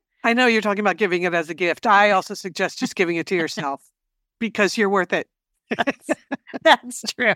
[0.23, 1.87] I know you're talking about giving it as a gift.
[1.87, 3.81] I also suggest just giving it to yourself
[4.39, 5.27] because you're worth it.
[6.63, 7.35] That's true.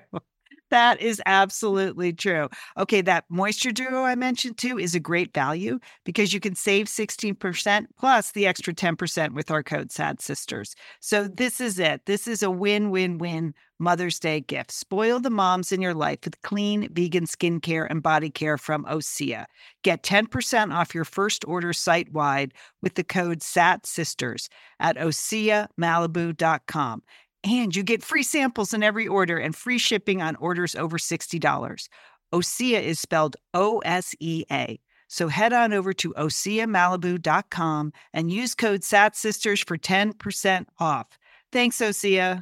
[0.72, 2.50] That is absolutely true.
[2.78, 6.88] Okay, that moisture duo I mentioned too is a great value because you can save
[6.88, 10.76] 16% plus the extra 10% with our code SAD Sisters.
[11.00, 12.06] So this is it.
[12.06, 14.72] This is a win-win-win Mother's Day gift.
[14.72, 19.46] Spoil the moms in your life with clean vegan skincare and body care from Osea.
[19.84, 24.50] Get 10% off your first order site wide with the code SAT Sisters
[24.80, 27.04] at OseaMalibu.com.
[27.44, 31.88] And you get free samples in every order and free shipping on orders over $60.
[32.34, 34.80] Osea is spelled O S E A.
[35.08, 41.08] So head on over to OseaMalibu.com and use code SATSisters for 10% off.
[41.52, 42.42] Thanks, Osea.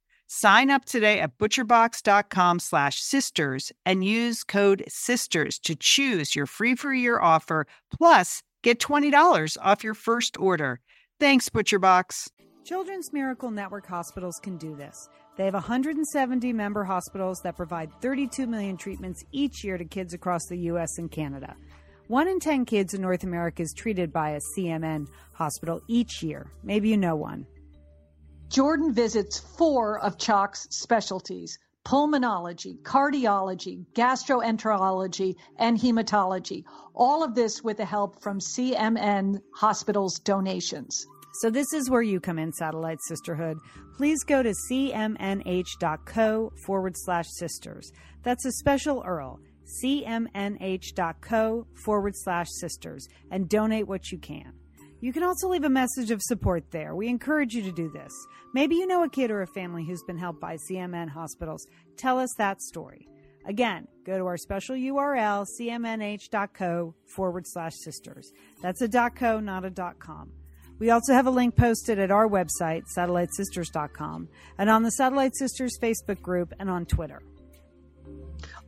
[0.33, 6.73] Sign up today at butcherbox.com slash sisters and use code sisters to choose your free
[6.73, 10.79] for year offer plus get $20 off your first order.
[11.19, 12.29] Thanks, ButcherBox.
[12.63, 15.09] Children's Miracle Network hospitals can do this.
[15.35, 20.45] They have 170 member hospitals that provide 32 million treatments each year to kids across
[20.45, 20.97] the U.S.
[20.97, 21.57] and Canada.
[22.07, 26.49] One in 10 kids in North America is treated by a CMN hospital each year.
[26.63, 27.47] Maybe you know one.
[28.51, 36.63] Jordan visits four of CHOC's specialties pulmonology, cardiology, gastroenterology, and hematology.
[36.93, 41.07] All of this with the help from CMN Hospital's donations.
[41.35, 43.57] So this is where you come in, Satellite Sisterhood.
[43.95, 47.91] Please go to cmnh.co forward slash sisters.
[48.21, 49.39] That's a special URL,
[49.83, 54.60] cmnh.co forward slash sisters, and donate what you can.
[55.01, 56.95] You can also leave a message of support there.
[56.95, 58.13] We encourage you to do this.
[58.53, 61.65] Maybe you know a kid or a family who's been helped by CMN hospitals.
[61.97, 63.07] Tell us that story.
[63.45, 68.31] Again, go to our special URL, cmnh.co forward slash sisters.
[68.61, 70.31] That's a dot .co, not a dot .com.
[70.77, 75.77] We also have a link posted at our website, satellitesisters.com, and on the Satellite Sisters
[75.81, 77.21] Facebook group and on Twitter.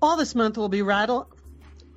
[0.02, 1.33] All this month will be rattle.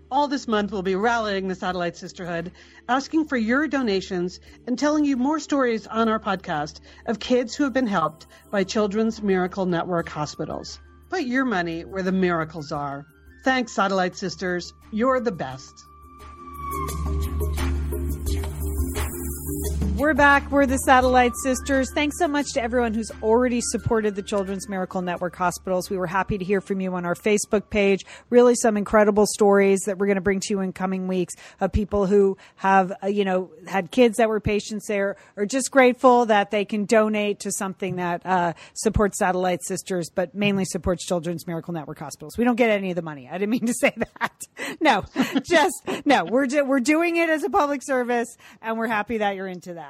[0.09, 2.53] All this month we'll be rallying the Satellite Sisterhood,
[2.89, 7.65] asking for your donations and telling you more stories on our podcast of kids who
[7.65, 10.79] have been helped by Children's Miracle Network hospitals.
[11.11, 13.05] Put your money where the miracles are.
[13.45, 14.73] Thanks, Satellite Sisters.
[14.93, 15.75] You're the best.
[19.97, 20.51] We're back.
[20.51, 21.91] We're the Satellite Sisters.
[21.95, 25.89] Thanks so much to everyone who's already supported the Children's Miracle Network hospitals.
[25.89, 28.05] We were happy to hear from you on our Facebook page.
[28.29, 31.73] Really, some incredible stories that we're going to bring to you in coming weeks of
[31.73, 36.27] people who have, uh, you know, had kids that were patients there, or just grateful
[36.27, 41.47] that they can donate to something that uh, supports Satellite Sisters, but mainly supports Children's
[41.47, 42.37] Miracle Network hospitals.
[42.37, 43.31] We don't get any of the money.
[43.31, 44.43] I didn't mean to say that.
[44.81, 45.05] No,
[45.43, 45.75] just
[46.05, 46.25] no.
[46.25, 49.86] We're we're doing it as a public service, and we're happy that you're into that.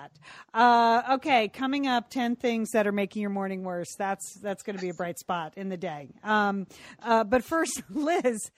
[0.55, 3.95] Uh, okay, coming up, ten things that are making your morning worse.
[3.99, 6.09] That's that's going to be a bright spot in the day.
[6.25, 6.67] Um,
[7.03, 8.51] uh, but first, Liz.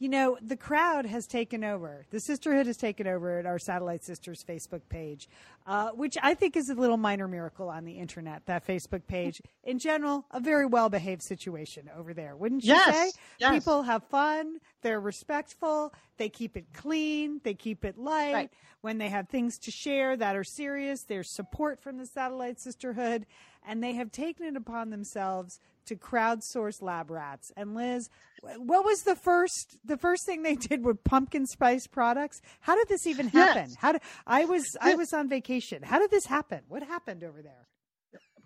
[0.00, 2.06] You know, the crowd has taken over.
[2.10, 5.28] The sisterhood has taken over at our Satellite Sisters Facebook page,
[5.66, 8.46] uh, which I think is a little minor miracle on the internet.
[8.46, 13.12] That Facebook page, in general, a very well behaved situation over there, wouldn't you Yes,
[13.12, 13.20] say?
[13.40, 13.52] yes.
[13.52, 14.60] People have fun.
[14.80, 15.92] They're respectful.
[16.16, 17.42] They keep it clean.
[17.44, 18.32] They keep it light.
[18.32, 18.50] Right.
[18.80, 23.26] When they have things to share that are serious, there's support from the Satellite Sisterhood,
[23.66, 25.60] and they have taken it upon themselves
[25.90, 27.52] to crowdsource lab rats.
[27.56, 28.08] And Liz,
[28.56, 32.40] what was the first the first thing they did with pumpkin spice products?
[32.60, 33.66] How did this even happen?
[33.68, 33.76] Yes.
[33.76, 35.82] How did I was I was on vacation.
[35.82, 36.60] How did this happen?
[36.68, 37.66] What happened over there?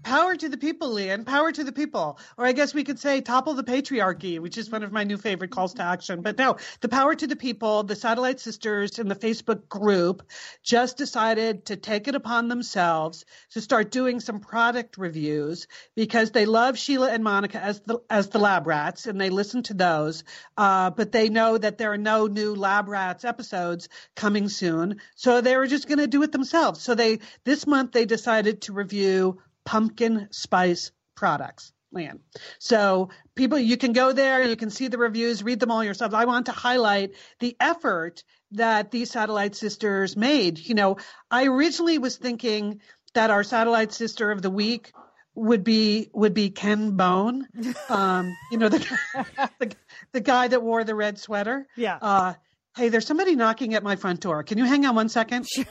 [0.05, 1.24] Power to the people, Lian.
[1.24, 2.18] Power to the people.
[2.36, 5.16] Or I guess we could say topple the patriarchy, which is one of my new
[5.16, 6.20] favorite calls to action.
[6.20, 10.22] But no, the power to the people, the Satellite Sisters and the Facebook group
[10.62, 16.44] just decided to take it upon themselves to start doing some product reviews because they
[16.44, 20.22] love Sheila and Monica as the as the lab rats and they listen to those.
[20.57, 25.00] Uh, but they know that there are no new lab rats episodes coming soon.
[25.16, 26.82] So they were just going to do it themselves.
[26.82, 31.73] So they this month they decided to review pumpkin spice products.
[31.93, 32.21] Land.
[32.59, 36.12] So people, you can go there, you can see the reviews, read them all yourselves.
[36.12, 40.59] I want to highlight the effort that these satellite sisters made.
[40.59, 40.97] You know,
[41.31, 42.81] I originally was thinking
[43.15, 44.93] that our satellite sister of the week
[45.35, 47.47] would be would be Ken Bone,
[47.89, 48.79] um, you know the,
[49.59, 49.75] the
[50.12, 51.67] the guy that wore the red sweater.
[51.77, 51.99] Yeah.
[52.01, 52.35] Uh,
[52.77, 54.43] hey, there's somebody knocking at my front door.
[54.43, 55.47] Can you hang on one second?
[55.49, 55.65] Sure.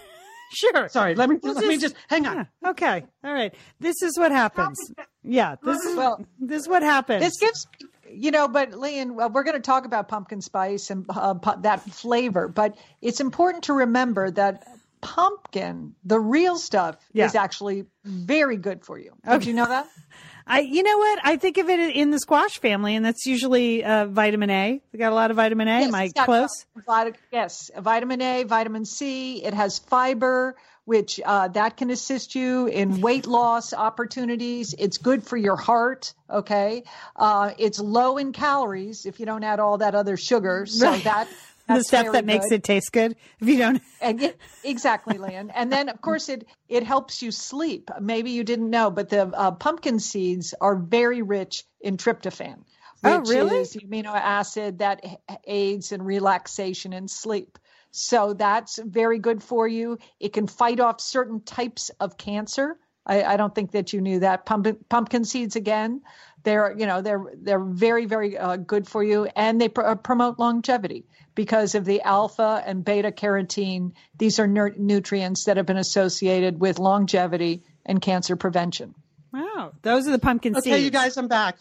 [0.89, 2.47] Sorry, let me We'll let me just- just hang on.
[2.63, 2.69] Yeah.
[2.71, 3.05] Okay.
[3.23, 3.53] All right.
[3.79, 4.77] This is what happens.
[5.23, 5.55] Yeah.
[5.63, 7.21] This is Well, this is what happens.
[7.23, 7.67] This gives,
[8.09, 11.61] you know, but Lian, well, we're going to talk about pumpkin spice and uh, pu-
[11.61, 14.63] that flavor, but it's important to remember that
[15.01, 17.25] pumpkin, the real stuff, Yeah.
[17.25, 19.11] is actually very good for you.
[19.25, 19.47] Did Okay.
[19.47, 19.87] you know that?
[20.45, 21.19] I, you know what?
[21.23, 24.81] I think of it in the squash family, and that's usually uh, vitamin A.
[24.91, 25.79] We got a lot of vitamin A.
[25.79, 26.65] Yes, Am I close?
[26.75, 29.43] vit- yes, vitamin A, vitamin C.
[29.43, 34.75] It has fiber, which uh, that can assist you in weight loss opportunities.
[34.77, 36.13] It's good for your heart.
[36.29, 36.83] Okay,
[37.15, 40.65] uh, it's low in calories if you don't add all that other sugar.
[40.65, 41.27] So that
[41.67, 42.55] The stuff that makes good.
[42.55, 43.15] it taste good.
[43.39, 44.33] If you don't, And
[44.63, 45.49] exactly, Lynn.
[45.51, 47.89] And then, of course, it it helps you sleep.
[48.01, 52.63] Maybe you didn't know, but the uh, pumpkin seeds are very rich in tryptophan,
[53.03, 53.57] Oh, which really?
[53.61, 55.03] is the amino acid that
[55.45, 57.57] aids in relaxation and sleep.
[57.91, 59.99] So that's very good for you.
[60.19, 62.77] It can fight off certain types of cancer.
[63.05, 64.45] I, I don't think that you knew that.
[64.45, 66.01] Pumpkin, pumpkin seeds again,
[66.43, 69.95] they're you know they're they're very very uh, good for you, and they pr- uh,
[69.95, 71.05] promote longevity
[71.35, 73.93] because of the alpha and beta carotene.
[74.17, 78.95] These are ner- nutrients that have been associated with longevity and cancer prevention.
[79.33, 80.67] wow, those are the pumpkin seeds.
[80.67, 81.57] Okay, you guys, I'm back.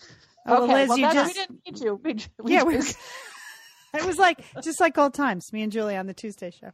[0.46, 1.94] Oh, well, Liz, well, you just we didn't need you.
[2.02, 2.98] We, we yeah, we just-
[3.94, 5.52] it was like just like old times.
[5.52, 6.70] Me and Julie on the Tuesday show.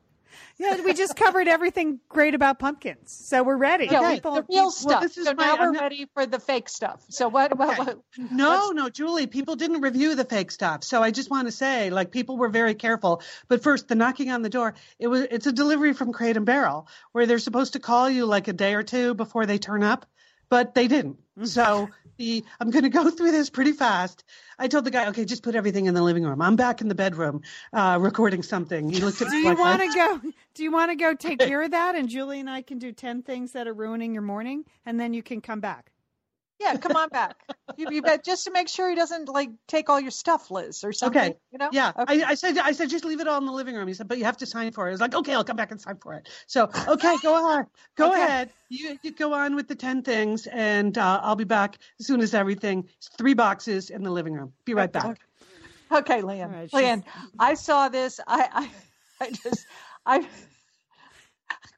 [0.58, 3.86] Yeah, we just covered everything great about pumpkins, so we're ready.
[3.86, 4.14] Yeah, Okay.
[4.16, 5.02] People- the real well, stuff.
[5.02, 7.04] this is so my- now we're not- ready for the fake stuff.
[7.10, 7.56] So what?
[7.56, 7.92] what, Okay.
[8.16, 10.82] what No, no, Julie, people didn't review the fake stuff.
[10.84, 13.22] So I just want to say, like, people were very careful.
[13.48, 16.46] But first, the knocking on the door, it was it's a delivery from Crate and
[16.46, 19.82] Barrel where they're supposed to call you like a day or two before they turn
[19.82, 20.06] up,
[20.48, 21.18] but they didn't.
[21.44, 24.24] So the I'm going to go through this pretty fast.
[24.58, 26.42] I told the guy, okay, just put everything in the living room.
[26.42, 27.42] I'm back in the bedroom
[27.72, 28.90] uh, recording something.
[28.90, 30.20] He looked at Do you want to go?
[30.54, 31.94] Do you want to go take care of that?
[31.94, 35.14] And Julie and I can do ten things that are ruining your morning, and then
[35.14, 35.92] you can come back.
[36.60, 37.36] Yeah, come on back.
[37.76, 40.82] You, you bet just to make sure he doesn't like take all your stuff, Liz,
[40.82, 41.20] or something.
[41.20, 41.36] Okay.
[41.52, 41.68] You know?
[41.70, 42.22] Yeah, Okay.
[42.24, 43.86] I, I said, I said, just leave it all in the living room.
[43.86, 44.90] He said, but you have to sign for it.
[44.90, 46.28] I was like, okay, I'll come back and sign for it.
[46.48, 48.24] So, okay, go on, go Okay.
[48.24, 48.52] ahead.
[48.68, 52.20] You, you go on with the ten things, and uh, I'll be back as soon
[52.20, 52.88] as everything.
[53.16, 54.52] Three boxes in the living room.
[54.64, 55.08] Be right Okay.
[55.08, 55.20] back.
[55.92, 56.42] Okay, Lian.
[56.42, 57.04] All right, Lian,
[57.38, 58.20] I saw this.
[58.26, 58.70] I, I,
[59.26, 59.66] I just,
[60.04, 60.26] I.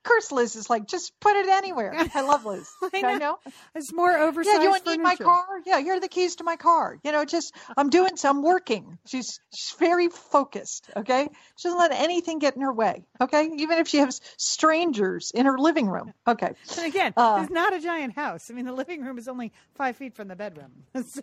[0.02, 1.92] Of course, Liz is like, just put it anywhere.
[2.14, 2.66] I love Liz.
[2.82, 3.18] I I know.
[3.18, 3.38] know.
[3.74, 4.56] It's more oversized.
[4.56, 5.44] Yeah, you want to need my car?
[5.66, 6.98] Yeah, are the keys to my car.
[7.04, 8.98] You know, just I'm doing some working.
[9.06, 10.88] She's she's very focused.
[10.96, 13.04] Okay, she doesn't let anything get in her way.
[13.20, 16.14] Okay, even if she has strangers in her living room.
[16.26, 18.50] Okay, And again, Uh, it's not a giant house.
[18.50, 20.70] I mean, the living room is only five feet from the bedroom.
[21.06, 21.20] so,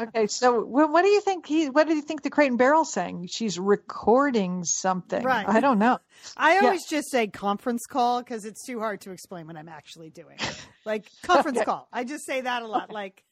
[0.00, 0.26] okay.
[0.26, 1.46] So what, what do you think?
[1.46, 3.26] He what do you think the Crate and Barrel's saying?
[3.30, 5.24] She's recording something.
[5.24, 5.48] Right.
[5.48, 5.98] I don't know.
[6.36, 6.62] I Yeah.
[6.64, 10.38] always just say conference call because it's too hard to explain what I'm actually doing.
[10.84, 11.64] Like conference Okay.
[11.64, 11.88] call.
[11.92, 12.90] I just say that a lot.
[12.92, 13.22] Like,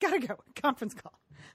[0.00, 0.36] gotta go.
[0.62, 1.12] Conference call.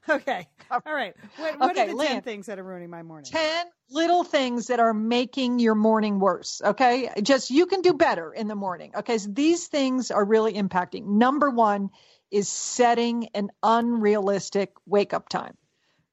[0.08, 0.48] Okay.
[0.70, 0.80] Oh.
[0.86, 1.14] All right.
[1.36, 2.20] What, what Okay, are the 10 Lynn.
[2.22, 3.30] things that are ruining my morning?
[3.30, 6.60] 10 little things that are making your morning worse.
[6.64, 7.10] Okay.
[7.22, 8.92] Just you can do better in the morning.
[8.96, 9.18] Okay.
[9.18, 11.06] So these things are really impacting.
[11.06, 11.90] Number one
[12.30, 15.56] is setting an unrealistic wake up time.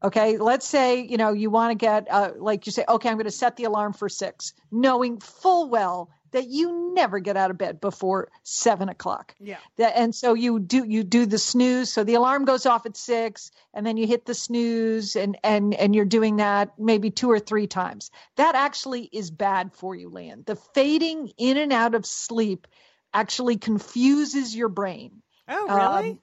[0.03, 0.37] Okay.
[0.37, 3.25] Let's say, you know, you want to get, uh, like you say, okay, I'm going
[3.25, 7.57] to set the alarm for six, knowing full well that you never get out of
[7.57, 9.33] bed before seven o'clock.
[9.39, 9.57] Yeah.
[9.77, 11.91] That, and so you do you do the snooze.
[11.91, 15.73] So the alarm goes off at six, and then you hit the snooze, and and
[15.73, 18.11] and you're doing that maybe two or three times.
[18.35, 20.43] That actually is bad for you, Lian.
[20.45, 22.67] The fading in and out of sleep
[23.13, 25.21] actually confuses your brain.
[25.47, 26.19] Oh, Um, really?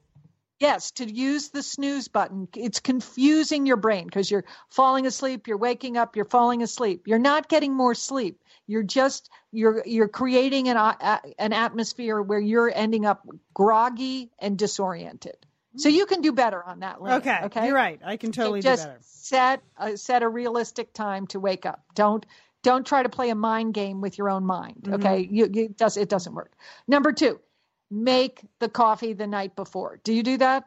[0.59, 5.57] Yes, to use the snooze button, it's confusing your brain because you're falling asleep, you're
[5.59, 7.09] waking up, you're falling asleep.
[7.09, 8.41] You're not getting more sleep.
[8.69, 14.57] You're just you're you're creating an a- an atmosphere where you're ending up groggy and
[14.57, 15.37] disoriented.
[15.77, 17.03] So you can do better on that.
[17.03, 17.41] Lynn, okay.
[17.45, 17.67] Okay.
[17.67, 17.99] You're right.
[18.05, 18.99] I can totally just do better.
[19.03, 21.83] set a, set a realistic time to wake up.
[21.95, 22.25] Don't
[22.63, 24.83] don't try to play a mind game with your own mind.
[24.83, 24.95] Mm-hmm.
[24.95, 26.53] Okay, you, you it does it doesn't work.
[26.87, 27.41] Number two,
[27.93, 30.01] make the coffee the night before.
[30.03, 30.65] Do you do that?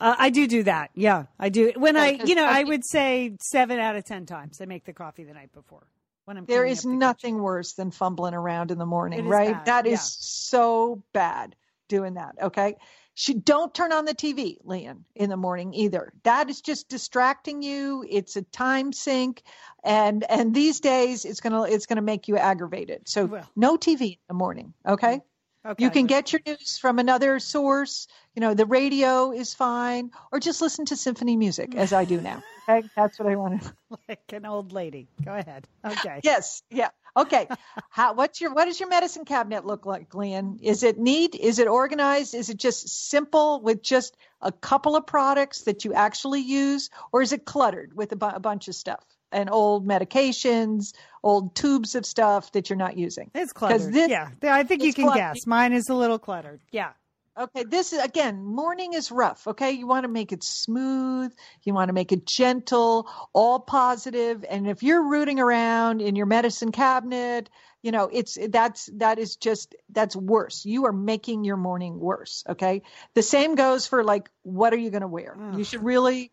[0.00, 0.90] Uh, I do do that.
[0.94, 1.72] Yeah, I do.
[1.76, 4.92] When I, you know, I would say seven out of 10 times I make the
[4.92, 5.86] coffee the night before
[6.24, 6.98] when I'm There is kitchen.
[6.98, 9.52] nothing worse than fumbling around in the morning, right?
[9.54, 9.98] bad, That is yeah.
[10.00, 11.54] so bad
[11.88, 12.34] doing that.
[12.42, 12.76] Okay.
[13.14, 16.12] She don't turn on the TV, Lian, in the morning either.
[16.22, 18.04] That is just distracting you.
[18.08, 19.42] It's a time sink,
[19.82, 23.08] and and these days it's gonna it's gonna make you aggravated.
[23.08, 23.50] So Well.
[23.56, 24.72] no TV in the morning.
[24.86, 25.20] Okay.
[25.68, 25.84] Okay.
[25.84, 28.08] You can get your news from another source.
[28.34, 32.20] You know, the radio is fine, or just listen to symphony music as I do
[32.22, 32.42] now.
[32.66, 33.72] Okay, that's what I want to.
[34.08, 35.08] like an old lady.
[35.22, 35.66] Go ahead.
[35.84, 36.20] Okay.
[36.24, 36.88] Yes, yeah.
[37.16, 37.48] Okay.
[37.90, 40.58] How, what's your what does your medicine cabinet look like, Glenn?
[40.62, 41.34] Is it neat?
[41.34, 42.34] Is it organized?
[42.34, 47.20] Is it just simple with just a couple of products that you actually use, or
[47.20, 51.94] is it cluttered with a, bu- a bunch of stuff and old medications, old tubes
[51.94, 53.30] of stuff that you're not using?
[53.34, 53.92] It's cluttered.
[53.92, 54.30] this- yeah.
[54.42, 55.34] I think you can cluttered.
[55.36, 55.46] guess.
[55.46, 56.60] Mine is a little cluttered.
[56.70, 56.90] Yeah.
[57.38, 59.46] Okay, this is again, morning is rough.
[59.46, 64.44] Okay, you want to make it smooth, you want to make it gentle, all positive,
[64.50, 67.48] and if you're rooting around in your medicine cabinet,
[67.80, 70.64] you know, it's that's that is just that's worse.
[70.64, 72.42] You are making your morning worse.
[72.48, 72.82] Okay,
[73.14, 75.36] the same goes for like, what are you going to wear?
[75.56, 76.32] You should really,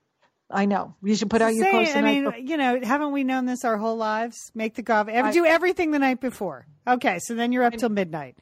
[0.50, 1.94] I know, you should put out your clothes.
[1.94, 2.40] the I mean, before.
[2.40, 4.38] you know, haven't we known this our whole lives?
[4.54, 5.12] Make the coffee.
[5.12, 6.68] Ever I- do everything the night before.
[6.88, 8.38] Okay, so then you're up till midnight.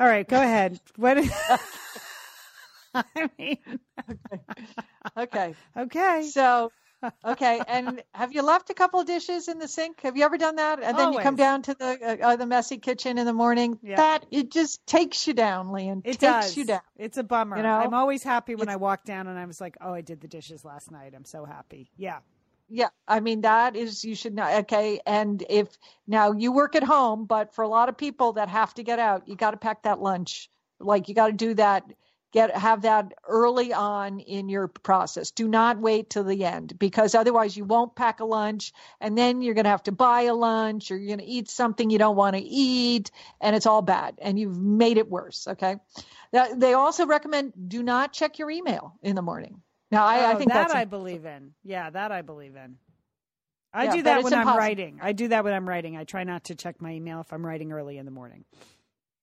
[0.00, 0.80] All right, go ahead.
[0.96, 1.18] What?
[2.94, 3.58] I mean,
[5.18, 6.28] okay, okay.
[6.32, 6.70] so.
[7.24, 10.00] Okay, and have you left a couple of dishes in the sink?
[10.02, 10.82] Have you ever done that?
[10.82, 13.78] And then you come down to the uh, uh, the messy kitchen in the morning.
[13.82, 13.96] Yeah.
[13.96, 16.02] That it just takes you down, Lian.
[16.04, 16.56] It takes does.
[16.56, 16.80] you down.
[16.96, 17.56] It's a bummer.
[17.56, 17.76] You know?
[17.76, 20.20] I'm always happy when It's- I walk down and I was like, "Oh, I did
[20.20, 21.14] the dishes last night.
[21.16, 22.18] I'm so happy." Yeah.
[22.68, 24.58] Yeah, I mean that is you should know.
[24.60, 25.68] Okay, and if
[26.06, 28.98] now you work at home, but for a lot of people that have to get
[28.98, 30.48] out, you got to pack that lunch.
[30.80, 31.84] Like you got to do that
[32.34, 35.30] get have that early on in your process.
[35.30, 39.40] Do not wait till the end because otherwise you won't pack a lunch and then
[39.40, 41.98] you're going to have to buy a lunch or you're going to eat something you
[41.98, 45.76] don't want to eat and it's all bad and you've made it worse, okay?
[46.56, 49.62] They also recommend do not check your email in the morning.
[49.92, 51.52] Now, I, oh, I think that I believe in.
[51.62, 52.78] Yeah, that I believe in.
[53.72, 54.58] I Yeah, do that when I'm impossible.
[54.58, 54.98] writing.
[55.00, 55.96] I do that when I'm writing.
[55.96, 58.44] I try not to check my email if I'm writing early in the morning.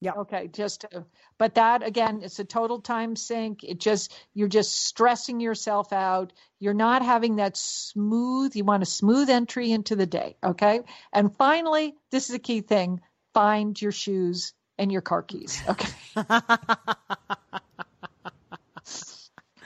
[0.04, 1.06] Okay, just to,
[1.38, 3.64] but that again, it's a total time sink.
[3.64, 6.34] It just you're just stressing yourself out.
[6.60, 8.56] You're not having that smooth.
[8.56, 10.38] You want a smooth entry into the day.
[10.43, 10.82] Okay,
[11.14, 13.02] and finally, this is a key thing:
[13.36, 15.62] find your shoes and your car keys.
[15.68, 15.89] Okay,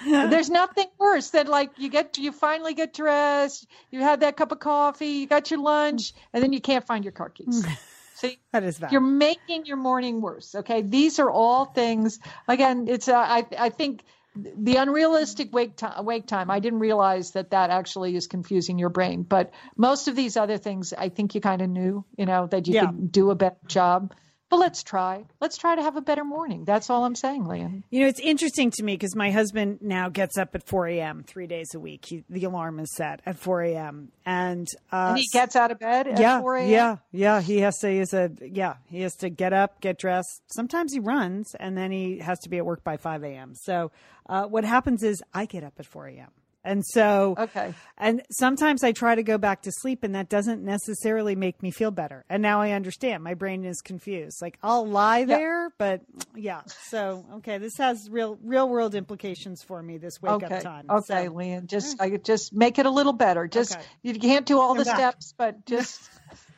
[0.06, 4.52] there's nothing worse than like you get you finally get dressed, you had that cup
[4.52, 7.66] of coffee, you got your lunch, and then you can't find your car keys.
[8.16, 8.92] See, That is bad.
[8.92, 10.56] you're making your morning worse.
[10.56, 12.20] Okay, these are all things.
[12.48, 14.04] Again, it's uh, I I think
[14.36, 16.06] the unrealistic wake time.
[16.06, 16.50] Wake time.
[16.50, 19.24] I didn't realize that that actually is confusing your brain.
[19.24, 22.06] But most of these other things, I think you kind of knew.
[22.18, 22.86] You know that you Yeah.
[22.88, 24.14] could do a better job.
[24.50, 25.26] But let's try.
[25.42, 26.66] Let's try to have a better morning.
[26.66, 27.84] That's all I'm saying, Lian.
[27.90, 31.24] You know, it's interesting to me because my husband now gets up at 4 a.m.
[31.26, 32.06] three days a week.
[32.06, 34.12] He, the alarm is set at 4 a.m.
[34.26, 36.70] And, uh, And he gets out of bed at yeah, 4 a.m.
[36.70, 37.42] yeah, yeah.
[37.42, 37.90] He has to.
[37.90, 38.76] He has a yeah.
[38.86, 40.44] He has to get up, get dressed.
[40.48, 43.54] Sometimes he runs, and then he has to be at work by 5 a.m.
[43.56, 43.92] So,
[44.28, 46.30] uh, what happens is I get up at 4 a.m.
[46.66, 47.74] And so, Okay.
[47.98, 51.70] and sometimes I try to go back to sleep, and that doesn't necessarily make me
[51.72, 52.26] feel better.
[52.28, 53.24] And now I understand.
[53.24, 54.42] My brain is confused.
[54.42, 56.02] Like I'll lie there, but
[56.36, 56.62] yeah.
[56.90, 59.98] So okay, this has real real world implications for me.
[60.00, 60.56] This wake Okay.
[60.58, 60.86] up time.
[60.90, 61.68] Okay, So- Lian.
[61.68, 63.48] Just I just make it a little better.
[63.48, 63.84] Just Okay.
[64.02, 64.96] you can't do all the back.
[64.98, 66.02] steps, but just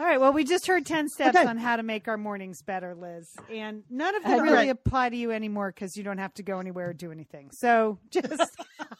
[0.00, 0.20] All right.
[0.20, 1.46] Well, we just heard 10 steps Okay.
[1.46, 3.30] on how to make our mornings better, Liz.
[3.48, 4.68] And none of them All really right.
[4.70, 7.50] apply to you anymore because you don't have to go anywhere or do anything.
[7.52, 8.56] So just,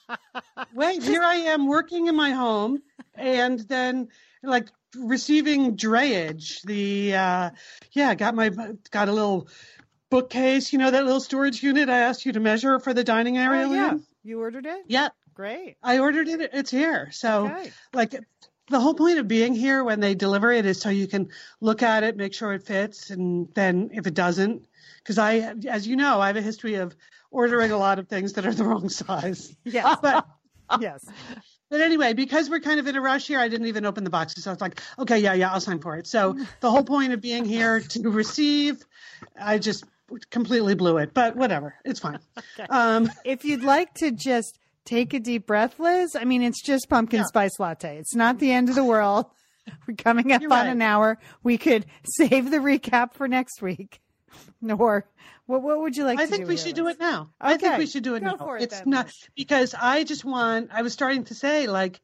[0.75, 2.81] Wait, here I am working in my home
[3.17, 4.09] and then
[4.45, 6.63] like receiving drayage.
[6.63, 7.51] The uh
[7.93, 8.51] yeah, got my
[8.93, 9.49] got a little
[10.11, 13.37] bookcase, you know that little storage unit I asked you to measure for the dining
[13.37, 13.67] area.
[13.67, 13.95] oh, yeah.
[13.95, 14.05] Liam?
[14.23, 14.85] You ordered it?
[14.87, 15.77] Yeah, Great.
[15.83, 16.51] I ordered it.
[16.53, 17.09] It's here.
[17.11, 17.73] So Okay.
[17.93, 18.15] like
[18.69, 21.29] the whole point of being here when they deliver it is so you can
[21.61, 24.67] look at it, make sure it fits, and then if it doesn't,
[24.99, 26.97] because I, as you know, I have a history of
[27.31, 29.55] ordering a lot of things that are the wrong size.
[29.65, 29.99] Yes.
[30.03, 30.27] But
[30.81, 31.05] yes.
[31.69, 34.09] but anyway, because we're kind of in a rush here, I didn't even open the
[34.09, 34.45] boxes.
[34.45, 36.07] So I was like, okay, yeah, yeah, I'll sign for it.
[36.07, 38.83] So the whole point of being here to receive,
[39.39, 39.85] I just
[40.31, 41.13] completely blew it.
[41.13, 42.19] But whatever, it's fine.
[42.71, 46.89] Um, If you'd like to just take a deep breath, Liz, I mean, it's just
[46.89, 47.27] pumpkin Yeah.
[47.27, 47.99] spice latte.
[47.99, 49.27] It's not the end of the world.
[49.89, 50.71] We're coming up You're on right.
[50.71, 51.19] an hour.
[51.43, 54.01] We could save the recap for next week.
[54.69, 55.07] Or
[55.47, 57.31] what, what would you like I think we should do it now.
[57.41, 58.53] I think we should do it go now.
[58.55, 59.15] it it's then, not Liz.
[59.37, 60.71] because I just want.
[60.73, 62.01] I was starting to say like,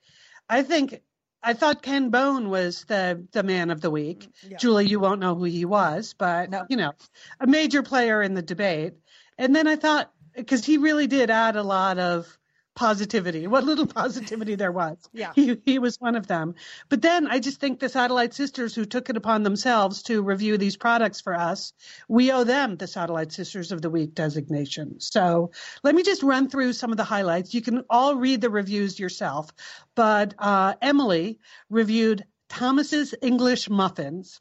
[0.48, 1.00] I think
[1.42, 4.28] I thought Ken Bone was the the man of the week.
[4.44, 4.56] Mm, Yeah.
[4.58, 6.66] Julie, you won't know who he was, but No.
[6.68, 6.92] you know,
[7.40, 8.92] a major player in the debate.
[9.38, 12.38] And then I thought because he really did add a lot of
[12.74, 13.46] positivity.
[13.46, 14.96] What little positivity there was.
[15.12, 15.32] Yeah.
[15.34, 16.54] He he was one of them.
[16.88, 20.58] But then I just think the Satellite Sisters who took it upon themselves to review
[20.58, 21.72] these products for us,
[22.08, 25.00] we owe them the Satellite Sisters of the Week designation.
[25.00, 25.50] So
[25.82, 27.54] let me just run through some of the highlights.
[27.54, 29.50] You can all read the reviews yourself.
[29.94, 34.40] But uh, Emily reviewed Thomas's English muffins,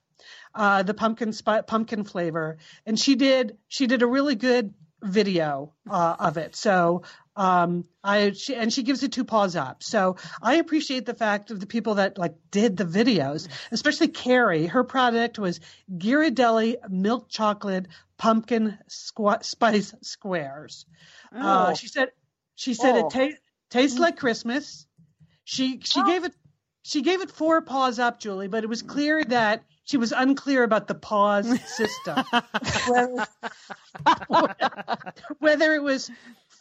[0.55, 5.73] uh, the pumpkin spi- pumpkin flavor, and she did she did a really good video
[5.89, 6.55] uh, of it.
[6.55, 7.03] So
[7.39, 9.81] um, I she, and she gives it two paws up.
[9.81, 14.65] So I appreciate the fact of the people that like did the videos, especially Carrie.
[14.67, 17.87] Her product was Ghirardelli milk chocolate
[18.17, 20.85] pumpkin squa- spice squares.
[21.33, 21.73] Uh, Oh.
[21.75, 22.09] she said
[22.55, 23.07] she said Oh.
[23.07, 23.37] it ta-
[23.69, 24.85] tastes like Christmas.
[25.45, 26.05] She she Oh.
[26.05, 26.33] gave it
[26.83, 30.63] she gave it four paws up, Julie, but it was clear that she was unclear
[30.63, 32.23] about the pause system.
[32.89, 33.27] whether,
[35.39, 36.09] whether it was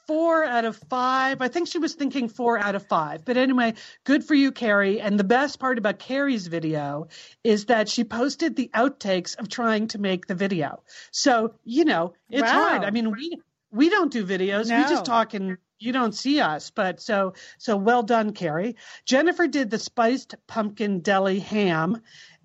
[0.08, 1.40] four out of five.
[1.42, 3.24] I think she was thinking four out of five.
[3.24, 5.00] But anyway, good for you, Carrie.
[5.00, 7.06] And the best part about Carrie's video
[7.44, 10.82] is that she posted the outtakes of trying to make the video.
[11.12, 12.68] So, you know, it's Wow.
[12.68, 12.84] hard.
[12.84, 13.38] I mean, we
[13.70, 14.64] we don't do videos.
[14.74, 16.70] We just talk and you don't see us.
[16.70, 18.76] But so so well done, Carrie.
[19.04, 22.00] Jennifer did the spiced pumpkin deli ham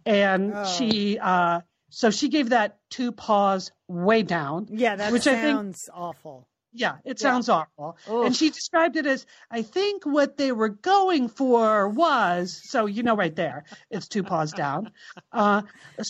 [0.05, 0.65] and Oh.
[0.65, 4.67] she uh so she gave that two paws way down.
[4.69, 6.45] Yeah, that Which I think- sounds awful.
[6.73, 7.31] Yeah, it Yeah.
[7.31, 7.97] sounds awful.
[8.09, 8.25] Oof.
[8.25, 13.03] And she described it as, I think what they were going for was, so you
[13.03, 14.91] know right there, it's two paws down.
[15.31, 15.61] Uh,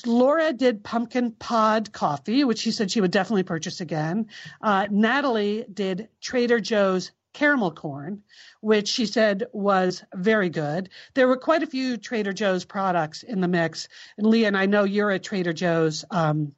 [0.06, 4.28] Laura did pumpkin pod coffee, which she said she would definitely purchase again.
[4.62, 8.24] Uh, Natalie did Trader Joe's caramel corn,
[8.62, 10.90] which she said was very good.
[11.16, 13.88] There were quite a few Trader Joe's products in the mix.
[14.18, 16.54] And Lian, I know you're a Trader Joe's um,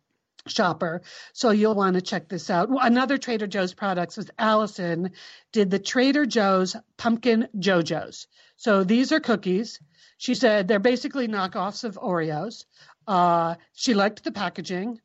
[0.48, 1.02] shopper,
[1.34, 2.70] so you'll want to check this out.
[2.70, 5.12] Another Trader Joe's products was Allison
[5.52, 8.28] did the Trader Joe's pumpkin JoJo's.
[8.58, 9.80] So these are cookies.
[10.18, 12.66] She said they're basically knockoffs of Oreos.
[13.08, 15.00] Uh, she liked the packaging.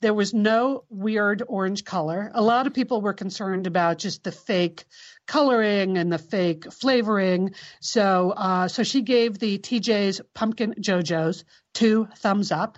[0.00, 2.30] There was no weird orange color.
[2.34, 4.84] A lot of people were concerned about just the fake
[5.26, 7.54] coloring and the fake flavoring.
[7.80, 12.76] So, uh, so she gave the TJ's Pumpkin JoJo's two thumbs up.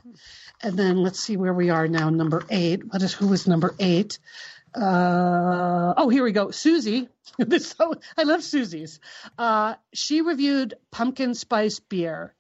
[0.63, 2.11] And then let's see where we are now.
[2.11, 2.83] Number eight.
[2.87, 4.19] What is who was number eight?
[4.75, 6.51] Uh, oh, here we go.
[6.51, 7.09] Susie.
[7.39, 8.99] This so I love Susie's.
[9.37, 12.35] Uh, she reviewed pumpkin spice beer.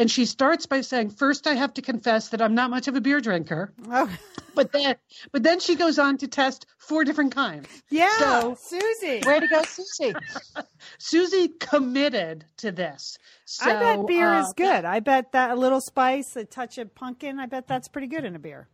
[0.00, 2.96] And she starts by saying, First, I have to confess that I'm not much of
[2.96, 3.70] a beer drinker.
[3.90, 4.10] Oh,
[4.54, 4.96] But then,
[5.30, 7.68] but then she goes on to test four different kinds.
[7.90, 9.20] yeah, So- Susie.
[9.26, 10.14] Way to go, Susie.
[10.98, 13.18] Susie committed to this.
[13.44, 14.86] So, I bet beer uh, is good.
[14.86, 18.24] I bet that a little spice, a touch of pumpkin, I bet that's pretty good
[18.24, 18.68] in a beer.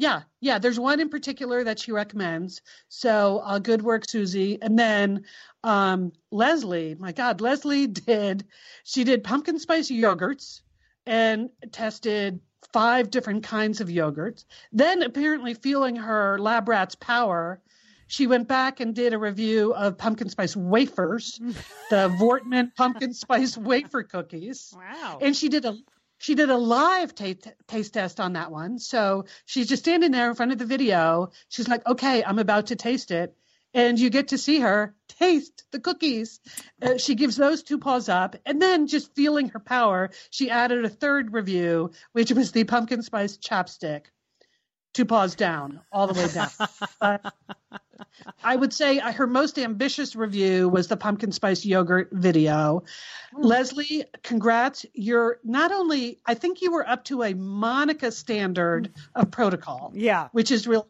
[0.00, 0.60] Yeah, yeah.
[0.60, 2.62] There's one in particular that she recommends.
[2.88, 4.56] So uh, good work, Susie.
[4.62, 5.24] And then
[5.64, 8.44] um, Leslie, my God, Leslie did.
[8.84, 10.60] She did pumpkin spice yogurts
[11.04, 12.38] and tested
[12.72, 14.44] five different kinds of yogurts.
[14.72, 17.60] Then, apparently, feeling her lab rat's power,
[18.06, 21.38] she went back and did a review of pumpkin spice wafers,
[21.90, 25.18] the Voortman pumpkin spice wafer cookies Wow.
[25.20, 25.76] and she did a
[26.18, 28.78] she did a live taste taste test on that one.
[28.78, 31.30] So she's just standing there in front of the video.
[31.48, 33.36] She's like, "Okay, I'm about to taste it,"
[33.72, 36.40] and you get to see her taste the cookies.
[36.82, 40.84] Uh, she gives those two paws up, and then just feeling her power, she added
[40.84, 44.06] a third review, which was the pumpkin spice chapstick.
[44.98, 46.50] Two paws down, all the way down.
[47.00, 47.18] Uh,
[48.42, 52.82] I would say uh, her most ambitious review was the pumpkin spice yogurt video.
[53.32, 54.84] Leslie, congrats.
[54.94, 60.30] You're not only, I think you were up to a Monica standard of protocol, yeah.
[60.32, 60.88] which is real.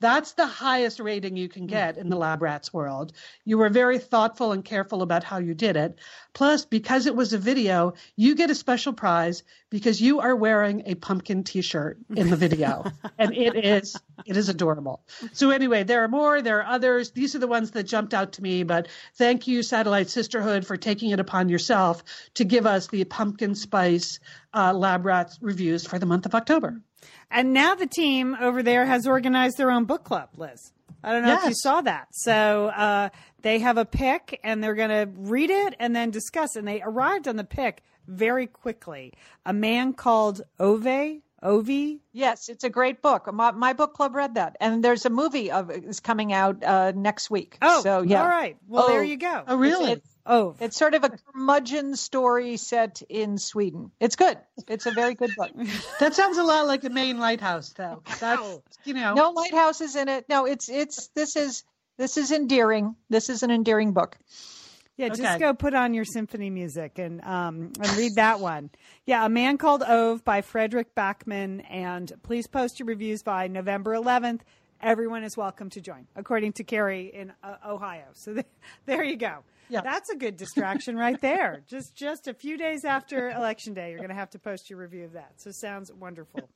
[0.00, 3.12] That's the highest rating you can get in the lab rats world.
[3.44, 5.98] You were very thoughtful and careful about how you did it.
[6.32, 10.84] Plus, because it was a video, you get a special prize because you are wearing
[10.86, 12.90] a pumpkin t-shirt in the video.
[13.18, 13.96] and it is
[14.26, 15.02] it is adorable.
[15.32, 17.10] So anyway, there are more, there are others.
[17.10, 20.76] These are the ones that jumped out to me, but thank you Satellite Sisterhood for
[20.76, 22.02] taking it upon yourself
[22.34, 24.18] to give us the pumpkin spice
[24.54, 26.80] uh, lab rats reviews for the month of October.
[27.30, 30.72] And now the team over there has organized their own book club, Liz.
[31.02, 32.08] I don't know if you saw that.
[32.12, 33.08] So uh,
[33.42, 36.56] they have a pick and they're going to read it and then discuss.
[36.56, 39.14] And they arrived on the pick very quickly.
[39.46, 42.00] A man called Ove, Ovi.
[42.12, 43.32] Yes, it's a great book.
[43.32, 46.92] My, my book club read that, and there's a movie of is coming out uh,
[46.94, 47.56] next week.
[47.62, 48.20] Oh, so yeah.
[48.22, 48.58] All right.
[48.68, 49.02] Well, there Oh.
[49.04, 49.44] you go.
[49.48, 49.92] Oh really?
[49.92, 53.90] It's, Oh, it's sort of a curmudgeon story set in Sweden.
[53.98, 54.38] It's good.
[54.68, 55.50] It's a very good book.
[55.98, 58.00] that sounds a lot like the main lighthouse though.
[58.20, 60.26] That's you know No lighthouses in it.
[60.28, 61.64] No, it's it's this is
[61.98, 62.94] this is endearing.
[63.08, 64.16] This is an endearing book.
[64.96, 65.38] Yeah, just Okay.
[65.38, 68.70] go put on your symphony music and um, and read that one.
[69.06, 71.64] Yeah, A Man Called Ove by Fredrik Backman.
[71.68, 74.42] And please post your reviews by November 11th.
[74.80, 78.04] Everyone is welcome to join, according to Carrie in uh, Ohio.
[78.12, 78.46] So th-
[78.86, 79.38] there you go.
[79.70, 79.80] Yeah.
[79.82, 81.62] That's a good distraction right there.
[81.68, 84.78] Just just a few days after election day, you're going to have to post your
[84.78, 85.34] review of that.
[85.36, 86.48] So sounds wonderful.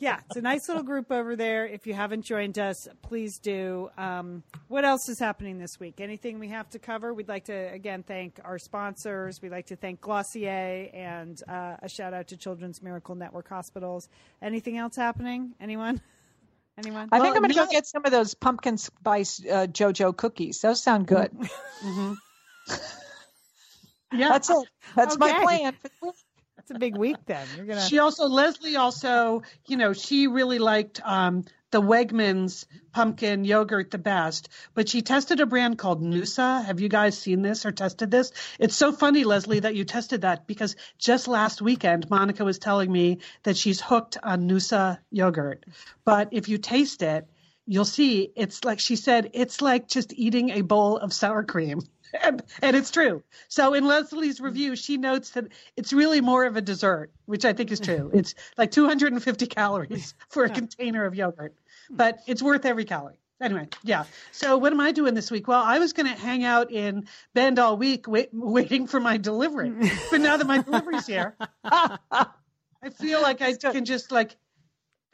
[0.00, 1.66] Yeah, it's a nice little group over there.
[1.66, 3.90] If you haven't joined us, please do.
[3.98, 6.00] Um, what else is happening this week?
[6.00, 7.12] Anything we have to cover?
[7.12, 9.40] We'd like to again thank our sponsors.
[9.42, 14.08] We'd like to thank Glossier and uh, a shout out to Children's Miracle Network Hospitals.
[14.40, 15.54] Anything else happening?
[15.60, 16.00] Anyone?
[16.78, 17.08] Anyone?
[17.12, 20.16] I think I'm going to no- go get some of those pumpkin spice uh, JoJo
[20.16, 20.60] cookies.
[20.60, 21.30] Those sound good.
[21.82, 22.16] mhm
[24.12, 24.28] yeah.
[24.28, 24.68] That's it.
[24.96, 25.74] That's my plan.
[25.80, 26.14] for the week.
[26.58, 27.46] It's a big week then.
[27.56, 27.80] You're gonna.
[27.80, 33.98] She also Leslie also, you know, she really liked um, the Wegmans pumpkin yogurt the
[33.98, 36.64] best, but she tested a brand called Noosa.
[36.64, 38.30] Have you guys seen this or tested this?
[38.60, 42.92] It's so funny, Leslie, that you tested that because just last weekend Monica was telling
[42.92, 45.64] me that she's hooked on Noosa yogurt.
[46.04, 47.26] But if you taste it,
[47.66, 51.80] you'll see it's like she said, it's like just eating a bowl of sour cream.
[52.22, 53.22] And, and it's true.
[53.48, 55.46] So in Leslie's review, she notes that
[55.78, 58.10] it's really more of a dessert, which I think is true.
[58.12, 61.54] It's like 250 calories for a container of yogurt,
[61.92, 63.18] but it's worth every calorie.
[63.40, 64.04] anyway, yeah.
[64.32, 65.46] So what am I doing this week?
[65.48, 69.16] Well, I was going to hang out in Bend all week, wait, waiting for my
[69.16, 69.72] delivery.
[70.10, 74.36] but now that my delivery's here, I feel like I can just like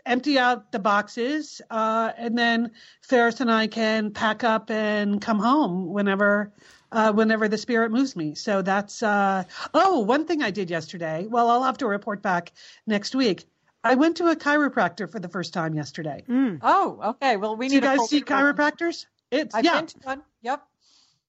[0.07, 2.71] empty out the boxes, uh, and then
[3.03, 6.53] Ferris and I can pack up and come home whenever.
[6.91, 8.35] Uh, whenever the spirit moves me.
[8.35, 9.45] So that's, uh,
[9.75, 11.27] oh, one thing I did yesterday.
[11.29, 12.51] Well, I'll have to report back
[12.87, 13.45] next week.
[13.85, 16.25] I went to a chiropractor for the first time yesterday.
[16.29, 16.59] Mm.
[16.63, 17.37] Oh, okay.
[17.37, 19.07] Well, we Do need you a guys see chiropractors?
[19.31, 19.77] It's I've yeah.
[19.77, 20.23] been to one.
[20.43, 20.63] Yep.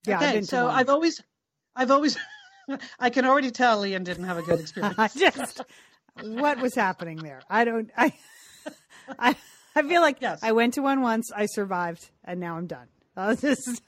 [0.08, 0.76] Yeah, I've okay, been to so one.
[0.76, 1.22] I've always,
[1.76, 2.18] I've always,
[3.00, 4.96] I can already tell Ian didn't have a good experience.
[4.98, 5.62] I just
[6.22, 7.42] what was happening there?
[7.50, 7.92] I don't.
[7.96, 8.14] I
[9.20, 9.36] I
[9.76, 10.40] I feel like Yes.
[10.44, 12.88] I went to one once, I survived, and now I'm done.
[13.40, 13.82] This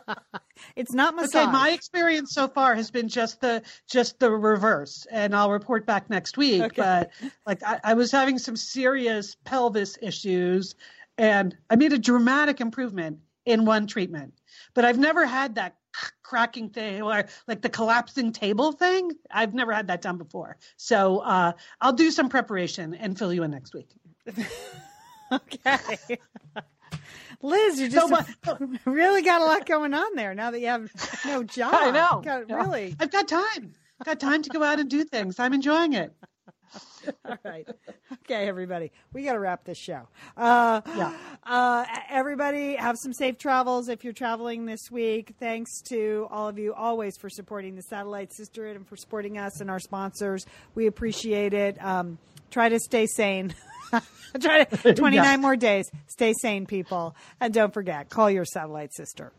[0.76, 1.42] it's not massage.
[1.42, 5.86] Okay, my experience so far has been just the just the reverse, and I'll report
[5.86, 6.62] back next week.
[6.62, 6.74] Okay.
[6.76, 7.10] But
[7.46, 10.74] like I, I was having some serious pelvis issues,
[11.18, 14.34] and I made a dramatic improvement in one treatment.
[14.74, 15.76] But I've never had that
[16.22, 19.12] cracking thing or like the collapsing table thing.
[19.30, 20.56] I've never had that done before.
[20.76, 23.90] So uh, I'll do some preparation and fill you in next week.
[25.32, 26.18] okay.
[27.42, 28.30] Liz, you So just
[28.86, 30.88] really got a lot going on there now that you have
[31.26, 31.74] no job.
[31.74, 32.20] I know.
[32.24, 32.56] Got- Yeah.
[32.56, 32.94] Really?
[33.00, 33.74] I've got time.
[34.00, 35.38] I've Got time to go out and do things.
[35.38, 36.12] I'm enjoying it.
[37.28, 37.68] All right.
[38.24, 38.90] Okay, everybody.
[39.12, 40.08] We got to wrap this show.
[40.36, 41.14] Uh, Yeah.
[41.44, 45.34] Uh, everybody, have some safe travels if you're traveling this week.
[45.38, 49.60] Thanks to all of you always for supporting the Satellite Sisterhood and for supporting us
[49.60, 50.46] and our sponsors.
[50.74, 51.82] We appreciate it.
[51.84, 52.18] Um,
[52.50, 53.54] try to stay sane.
[54.40, 55.36] Try to, 29 yeah.
[55.36, 55.90] more days.
[56.06, 57.14] Stay sane, people.
[57.40, 59.32] And don't forget, call your satellite sister.